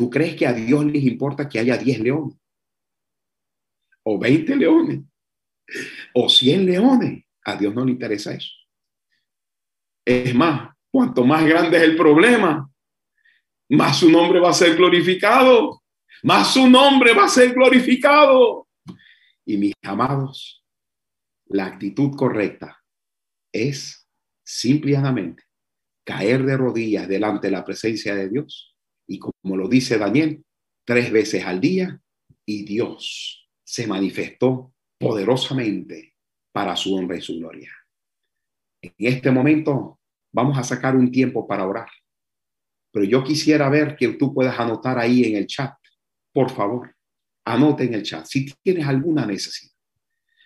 ¿Tú 0.00 0.08
crees 0.08 0.34
que 0.34 0.46
a 0.46 0.54
Dios 0.54 0.82
les 0.86 1.04
importa 1.04 1.46
que 1.46 1.58
haya 1.58 1.76
10 1.76 2.00
leones? 2.00 2.38
¿O 4.02 4.18
20 4.18 4.56
leones? 4.56 5.00
¿O 6.14 6.26
100 6.26 6.64
leones? 6.64 7.24
A 7.44 7.54
Dios 7.54 7.74
no 7.74 7.84
le 7.84 7.90
interesa 7.90 8.32
eso. 8.32 8.48
Es 10.02 10.34
más, 10.34 10.74
cuanto 10.90 11.22
más 11.22 11.44
grande 11.44 11.76
es 11.76 11.82
el 11.82 11.98
problema, 11.98 12.66
más 13.68 13.98
su 13.98 14.10
nombre 14.10 14.40
va 14.40 14.48
a 14.48 14.54
ser 14.54 14.74
glorificado, 14.74 15.82
más 16.22 16.54
su 16.54 16.66
nombre 16.66 17.12
va 17.12 17.26
a 17.26 17.28
ser 17.28 17.52
glorificado. 17.52 18.68
Y 19.44 19.58
mis 19.58 19.74
amados, 19.82 20.64
la 21.44 21.66
actitud 21.66 22.16
correcta 22.16 22.82
es 23.52 24.08
simplemente 24.42 25.42
caer 26.06 26.46
de 26.46 26.56
rodillas 26.56 27.06
delante 27.06 27.48
de 27.48 27.50
la 27.50 27.66
presencia 27.66 28.14
de 28.14 28.30
Dios. 28.30 28.69
Y 29.10 29.18
como 29.18 29.56
lo 29.56 29.66
dice 29.66 29.98
Daniel, 29.98 30.44
tres 30.84 31.10
veces 31.10 31.44
al 31.44 31.60
día, 31.60 32.00
y 32.46 32.64
Dios 32.64 33.50
se 33.64 33.88
manifestó 33.88 34.72
poderosamente 34.98 36.14
para 36.52 36.76
su 36.76 36.94
honra 36.94 37.16
y 37.16 37.20
su 37.20 37.36
gloria. 37.40 37.72
En 38.80 38.92
este 38.98 39.32
momento 39.32 39.98
vamos 40.30 40.56
a 40.56 40.62
sacar 40.62 40.94
un 40.94 41.10
tiempo 41.10 41.48
para 41.48 41.66
orar. 41.66 41.88
Pero 42.92 43.04
yo 43.04 43.24
quisiera 43.24 43.68
ver 43.68 43.96
que 43.96 44.10
tú 44.10 44.32
puedas 44.32 44.58
anotar 44.60 44.96
ahí 44.96 45.24
en 45.24 45.34
el 45.34 45.48
chat. 45.48 45.74
Por 46.32 46.48
favor, 46.50 46.94
anote 47.44 47.84
en 47.84 47.94
el 47.94 48.04
chat 48.04 48.26
si 48.26 48.46
tienes 48.62 48.86
alguna 48.86 49.26
necesidad. 49.26 49.74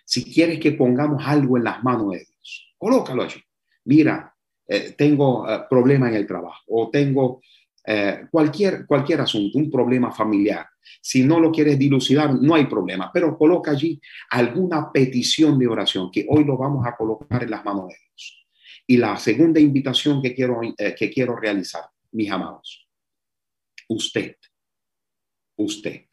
Si 0.05 0.23
quieres 0.23 0.59
que 0.59 0.71
pongamos 0.71 1.23
algo 1.23 1.57
en 1.57 1.65
las 1.65 1.83
manos 1.83 2.09
de 2.13 2.25
Dios, 2.25 2.73
colócalo 2.79 3.21
allí. 3.21 3.41
Mira, 3.83 4.35
eh, 4.67 4.95
tengo 4.97 5.47
eh, 5.47 5.65
problema 5.69 6.09
en 6.09 6.15
el 6.15 6.25
trabajo 6.25 6.63
o 6.67 6.89
tengo 6.89 7.41
eh, 7.87 8.25
cualquier, 8.31 8.85
cualquier 8.87 9.21
asunto, 9.21 9.59
un 9.59 9.69
problema 9.69 10.11
familiar. 10.11 10.67
Si 11.01 11.23
no 11.23 11.39
lo 11.39 11.51
quieres 11.51 11.77
dilucidar, 11.77 12.33
no 12.33 12.55
hay 12.55 12.65
problema, 12.65 13.11
pero 13.13 13.37
coloca 13.37 13.71
allí 13.71 13.99
alguna 14.31 14.91
petición 14.91 15.59
de 15.59 15.67
oración 15.67 16.09
que 16.11 16.25
hoy 16.27 16.43
lo 16.43 16.57
vamos 16.57 16.85
a 16.87 16.95
colocar 16.95 17.43
en 17.43 17.51
las 17.51 17.63
manos 17.63 17.89
de 17.89 17.95
Dios. 17.95 18.47
Y 18.87 18.97
la 18.97 19.17
segunda 19.17 19.59
invitación 19.59 20.21
que 20.21 20.33
quiero, 20.33 20.59
que 20.75 21.11
quiero 21.11 21.35
realizar 21.35 21.83
mis 22.11 22.31
amados. 22.31 22.87
Usted, 23.87 24.35
usted 25.57 26.05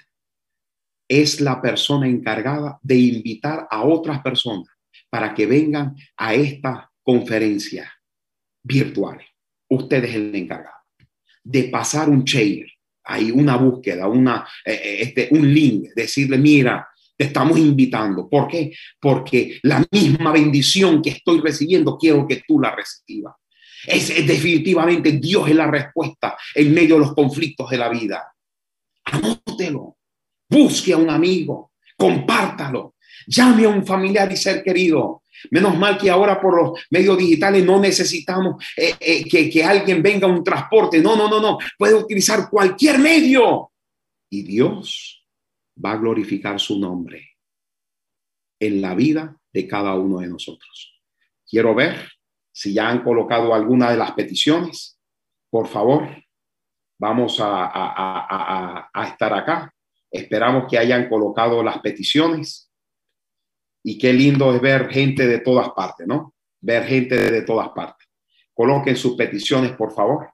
es 1.08 1.40
la 1.40 1.60
persona 1.60 2.06
encargada 2.06 2.78
de 2.82 2.96
invitar 2.96 3.66
a 3.70 3.84
otras 3.84 4.22
personas 4.22 4.68
para 5.08 5.34
que 5.34 5.46
vengan 5.46 5.94
a 6.16 6.34
esta 6.34 6.90
conferencia 7.02 7.90
virtual. 8.62 9.20
Usted 9.68 10.04
es 10.04 10.14
el 10.14 10.34
encargado 10.34 10.81
de 11.44 11.64
pasar 11.64 12.08
un 12.08 12.24
share, 12.24 12.66
hay 13.04 13.30
una 13.30 13.56
búsqueda, 13.56 14.08
una, 14.08 14.46
eh, 14.64 14.72
eh, 14.72 14.96
este, 15.00 15.28
un 15.32 15.52
link, 15.52 15.88
decirle, 15.94 16.38
mira, 16.38 16.88
te 17.16 17.24
estamos 17.24 17.58
invitando. 17.58 18.28
¿Por 18.28 18.48
qué? 18.48 18.72
Porque 19.00 19.58
la 19.62 19.84
misma 19.90 20.32
bendición 20.32 21.02
que 21.02 21.10
estoy 21.10 21.40
recibiendo, 21.40 21.98
quiero 21.98 22.26
que 22.26 22.42
tú 22.46 22.60
la 22.60 22.74
recibas. 22.74 23.34
Es, 23.86 24.08
definitivamente 24.26 25.12
Dios 25.12 25.48
es 25.48 25.56
la 25.56 25.66
respuesta 25.66 26.36
en 26.54 26.72
medio 26.72 26.94
de 26.94 27.00
los 27.00 27.14
conflictos 27.14 27.68
de 27.70 27.78
la 27.78 27.88
vida. 27.88 28.32
Anótelo, 29.04 29.96
busque 30.48 30.92
a 30.92 30.96
un 30.96 31.10
amigo, 31.10 31.72
compártalo, 31.96 32.94
llame 33.26 33.64
a 33.64 33.68
un 33.68 33.84
familiar 33.84 34.30
y 34.30 34.36
ser 34.36 34.62
querido. 34.62 35.21
Menos 35.50 35.76
mal 35.76 35.98
que 35.98 36.10
ahora 36.10 36.40
por 36.40 36.56
los 36.56 36.86
medios 36.90 37.18
digitales 37.18 37.64
no 37.64 37.80
necesitamos 37.80 38.64
eh, 38.76 38.94
eh, 39.00 39.50
que, 39.50 39.64
alguien 39.64 40.02
venga 40.02 40.26
un 40.26 40.44
transporte. 40.44 41.00
No, 41.00 41.16
no, 41.16 41.28
no, 41.28 41.40
no. 41.40 41.58
Puede 41.78 41.94
utilizar 41.94 42.48
cualquier 42.50 42.98
medio. 42.98 43.70
Y 44.30 44.42
Dios 44.42 45.26
va 45.84 45.92
a 45.92 45.96
glorificar 45.96 46.58
su 46.60 46.78
nombre 46.78 47.30
en 48.60 48.80
la 48.80 48.94
vida 48.94 49.36
de 49.52 49.66
cada 49.66 49.94
uno 49.94 50.20
de 50.20 50.28
nosotros. 50.28 51.00
Quiero 51.48 51.74
ver 51.74 52.08
si 52.52 52.72
ya 52.72 52.88
han 52.88 53.02
colocado 53.02 53.54
alguna 53.54 53.90
de 53.90 53.96
las 53.96 54.12
peticiones, 54.12 54.98
por 55.50 55.66
favor, 55.68 56.08
vamos 56.98 57.38
a, 57.40 58.90
estar 59.06 59.34
acá. 59.34 59.74
Esperamos 60.10 60.70
que 60.70 60.78
hayan 60.78 61.08
colocado 61.08 61.62
las 61.62 61.78
peticiones. 61.80 62.70
Y 63.82 63.98
qué 63.98 64.12
lindo 64.12 64.54
es 64.54 64.60
ver 64.60 64.88
gente 64.88 65.26
de 65.26 65.38
todas 65.40 65.70
partes, 65.70 66.06
¿no? 66.06 66.34
Ver 66.60 66.84
gente 66.84 67.16
de 67.30 67.42
todas 67.42 67.70
partes. 67.70 68.08
Coloquen 68.54 68.96
sus 68.96 69.16
peticiones, 69.16 69.72
por 69.72 69.92
favor. 69.92 70.30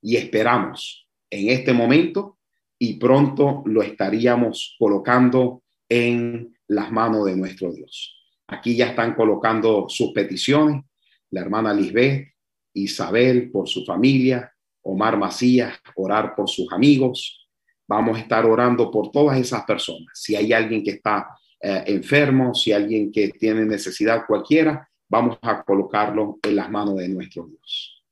Y 0.00 0.16
esperamos 0.16 1.08
en 1.30 1.50
este 1.50 1.72
momento 1.72 2.38
y 2.78 2.94
pronto 2.94 3.62
lo 3.66 3.82
estaríamos 3.82 4.76
colocando 4.78 5.62
en 5.88 6.56
las 6.68 6.92
manos 6.92 7.26
de 7.26 7.36
nuestro 7.36 7.72
Dios. 7.72 8.14
Aquí 8.48 8.76
ya 8.76 8.88
están 8.88 9.14
colocando 9.14 9.86
sus 9.88 10.12
peticiones 10.12 10.84
la 11.30 11.40
hermana 11.40 11.72
Lisbeth, 11.72 12.28
Isabel 12.74 13.50
por 13.50 13.68
su 13.68 13.84
familia, 13.84 14.52
Omar 14.82 15.16
Macías, 15.16 15.78
orar 15.96 16.34
por 16.34 16.48
sus 16.48 16.72
amigos. 16.72 17.48
Vamos 17.88 18.16
a 18.16 18.20
estar 18.20 18.44
orando 18.44 18.90
por 18.90 19.10
todas 19.10 19.38
esas 19.38 19.64
personas. 19.64 20.08
Si 20.14 20.36
hay 20.36 20.52
alguien 20.52 20.82
que 20.82 20.92
está 20.92 21.28
eh, 21.60 21.84
enfermo, 21.86 22.54
si 22.54 22.72
alguien 22.72 23.10
que 23.10 23.30
tiene 23.30 23.64
necesidad 23.64 24.26
cualquiera, 24.26 24.88
vamos 25.08 25.38
a 25.42 25.62
colocarlo 25.62 26.38
en 26.42 26.56
las 26.56 26.70
manos 26.70 26.96
de 26.96 27.08
nuestro 27.08 27.46
Dios. 27.46 28.04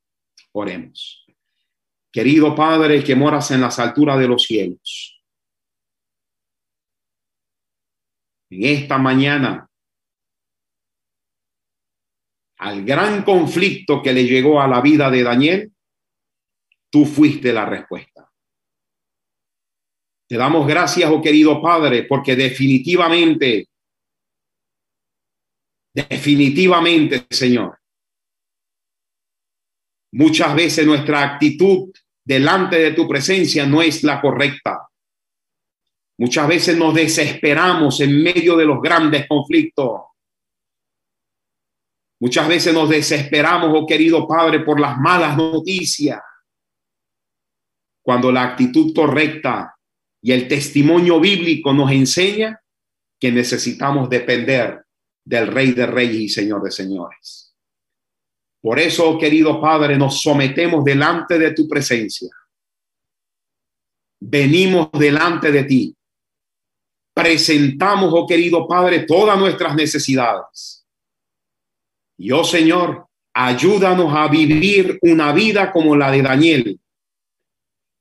Oremos. 0.53 1.27
Querido 2.13 2.55
Padre 2.55 3.03
que 3.03 3.17
moras 3.17 3.51
en 3.51 3.61
las 3.61 3.79
alturas 3.79 4.19
de 4.19 4.29
los 4.29 4.45
cielos, 4.45 5.21
en 8.51 8.65
esta 8.65 8.99
mañana 8.99 9.69
al 12.59 12.85
gran 12.85 13.25
conflicto 13.25 14.01
que 14.01 14.13
le 14.13 14.25
llegó 14.25 14.61
a 14.61 14.69
la 14.69 14.81
vida 14.81 15.11
de 15.11 15.23
Daniel, 15.23 15.73
tú 16.89 17.05
fuiste 17.05 17.53
la 17.53 17.67
respuesta. 17.67 18.24
Te 20.35 20.39
damos 20.39 20.67
gracias, 20.67 21.09
oh 21.13 21.23
querido 21.23 21.63
Padre, 21.63 22.07
porque 22.09 22.35
definitivamente, 22.35 23.69
definitivamente, 25.95 27.25
Señor, 27.31 27.79
muchas 30.11 30.57
veces 30.57 30.85
nuestra 30.85 31.23
actitud 31.23 31.93
delante 32.25 32.81
de 32.81 32.91
tu 32.95 33.07
presencia 33.07 33.65
no 33.65 33.81
es 33.81 34.03
la 34.03 34.21
correcta. 34.21 34.89
Muchas 36.19 36.49
veces 36.49 36.77
nos 36.77 36.93
desesperamos 36.95 38.01
en 38.01 38.21
medio 38.21 38.57
de 38.57 38.65
los 38.65 38.83
grandes 38.83 39.29
conflictos. 39.29 40.01
Muchas 42.19 42.49
veces 42.49 42.75
nos 42.75 42.89
desesperamos, 42.89 43.71
oh 43.73 43.87
querido 43.87 44.27
Padre, 44.27 44.65
por 44.65 44.81
las 44.81 44.99
malas 44.99 45.37
noticias, 45.37 46.21
cuando 48.03 48.33
la 48.33 48.43
actitud 48.43 48.93
correcta 48.93 49.71
y 50.25 50.33
el 50.33 50.49
testimonio 50.49 51.21
bíblico 51.21 51.73
nos 51.73 51.93
enseña 51.93 52.61
que 53.21 53.31
necesitamos 53.31 54.09
depender 54.09 54.85
del 55.25 55.49
Rey 55.49 55.73
de 55.73 55.87
Reyes 55.87 56.21
y 56.23 56.29
Señor 56.29 56.63
de 56.63 56.71
Señores. 56.71 57.55
Por 58.61 58.81
eso, 58.81 59.19
querido 59.19 59.61
Padre, 59.61 59.99
nos 59.99 60.23
sometemos 60.23 60.83
delante 60.83 61.39
de 61.39 61.53
tu 61.53 61.69
presencia. 61.69 62.31
Venimos 64.21 64.91
delante 64.93 65.53
de 65.53 65.65
ti. 65.65 65.97
Presentamos, 67.15 68.11
oh 68.13 68.27
querido 68.27 68.67
Padre, 68.67 69.01
todas 69.01 69.39
nuestras 69.39 69.77
necesidades 69.77 70.85
yo, 72.17 72.41
oh, 72.41 72.45
Señor, 72.45 73.09
ayúdanos 73.35 74.15
a 74.15 74.29
vivir 74.29 74.99
una 75.03 75.33
vida 75.33 75.73
como 75.73 75.97
la 75.97 76.11
de 76.11 76.23
Daniel, 76.23 76.81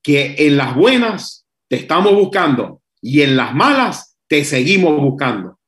que 0.04 0.36
en 0.38 0.58
las 0.58 0.76
buenas 0.76 1.43
te 1.68 1.78
estamos 1.78 2.14
buscando 2.14 2.82
y 3.02 3.22
en 3.22 3.36
las 3.36 3.54
malas 3.54 4.18
te 4.28 4.44
seguimos 4.46 5.00
buscando. 5.00 5.60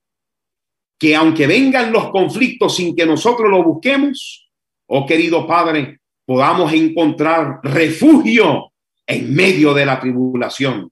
Que 0.98 1.16
aunque 1.16 1.48
vengan 1.48 1.92
los 1.92 2.10
conflictos 2.10 2.76
sin 2.76 2.96
que 2.96 3.06
nosotros 3.06 3.50
lo 3.50 3.64
busquemos, 3.64 4.50
oh 4.88 5.06
querido 5.06 5.46
Padre, 5.46 6.00
podamos 6.26 6.72
encontrar 6.74 7.60
refugio 7.64 8.72
en 9.06 9.34
medio 9.34 9.74
de 9.74 9.86
la 9.86 10.00
tribulación. 10.00 10.90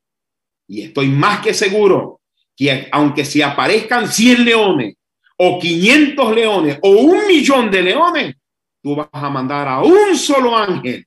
Y 0.68 0.82
estoy 0.82 1.08
más 1.08 1.39
que 1.41 1.54
seguro 1.54 2.22
que 2.56 2.88
aunque 2.91 3.26
se 3.26 3.43
aparezcan 3.43 4.08
100 4.08 4.45
leones 4.45 4.95
o 5.38 5.60
500 5.60 6.36
leones 6.36 6.80
o 6.82 6.89
un 6.89 7.28
millón 7.28 7.72
de 7.72 7.82
leones, 7.82 8.36
tú 8.82 8.95
vas 8.95 9.10
a 9.12 9.30
mandar 9.30 9.68
a 9.68 9.82
un 9.82 10.16
solo 10.16 10.56
ángel, 10.56 11.06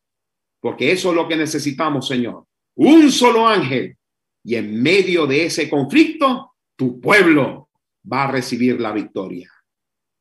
porque 0.61 0.90
eso 0.92 1.11
es 1.11 1.16
lo 1.16 1.28
que 1.28 1.36
necesitamos, 1.36 2.09
Señor. 2.09 2.44
Un 2.76 3.10
solo 3.10 3.46
ángel. 3.46 3.96
Y 4.44 4.54
en 4.54 4.80
medio 4.80 5.26
de 5.26 5.46
ese 5.46 5.68
conflicto, 5.68 6.52
tu 6.76 7.00
pueblo 7.00 7.68
va 8.10 8.24
a 8.24 8.30
recibir 8.30 8.80
la 8.80 8.92
victoria. 8.92 9.50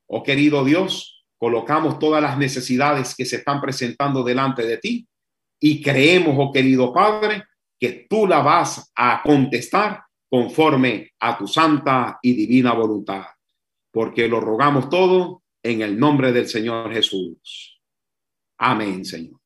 Oh 0.07 0.23
querido 0.23 0.63
Dios, 0.65 1.25
colocamos 1.37 1.99
todas 1.99 2.21
las 2.21 2.37
necesidades 2.37 3.15
que 3.15 3.25
se 3.25 3.37
están 3.37 3.61
presentando 3.61 4.23
delante 4.23 4.65
de 4.65 4.77
ti 4.77 5.07
y 5.59 5.81
creemos, 5.81 6.35
oh 6.37 6.51
querido 6.51 6.91
Padre, 6.91 7.43
que 7.79 8.07
tú 8.09 8.25
la 8.25 8.41
vas 8.41 8.91
a 8.95 9.21
contestar 9.23 10.03
conforme 10.29 11.11
a 11.19 11.37
tu 11.37 11.47
santa 11.47 12.17
y 12.21 12.33
divina 12.33 12.73
voluntad 12.73 13.25
porque 13.95 14.27
lo 14.27 14.41
rogamos 14.41 14.89
todo 14.89 15.43
en 15.63 15.81
el 15.81 15.97
nombre 15.97 16.33
del 16.33 16.49
Señor 16.49 16.91
Jesús. 16.91 17.81
Amén, 18.57 19.05
Señor. 19.05 19.39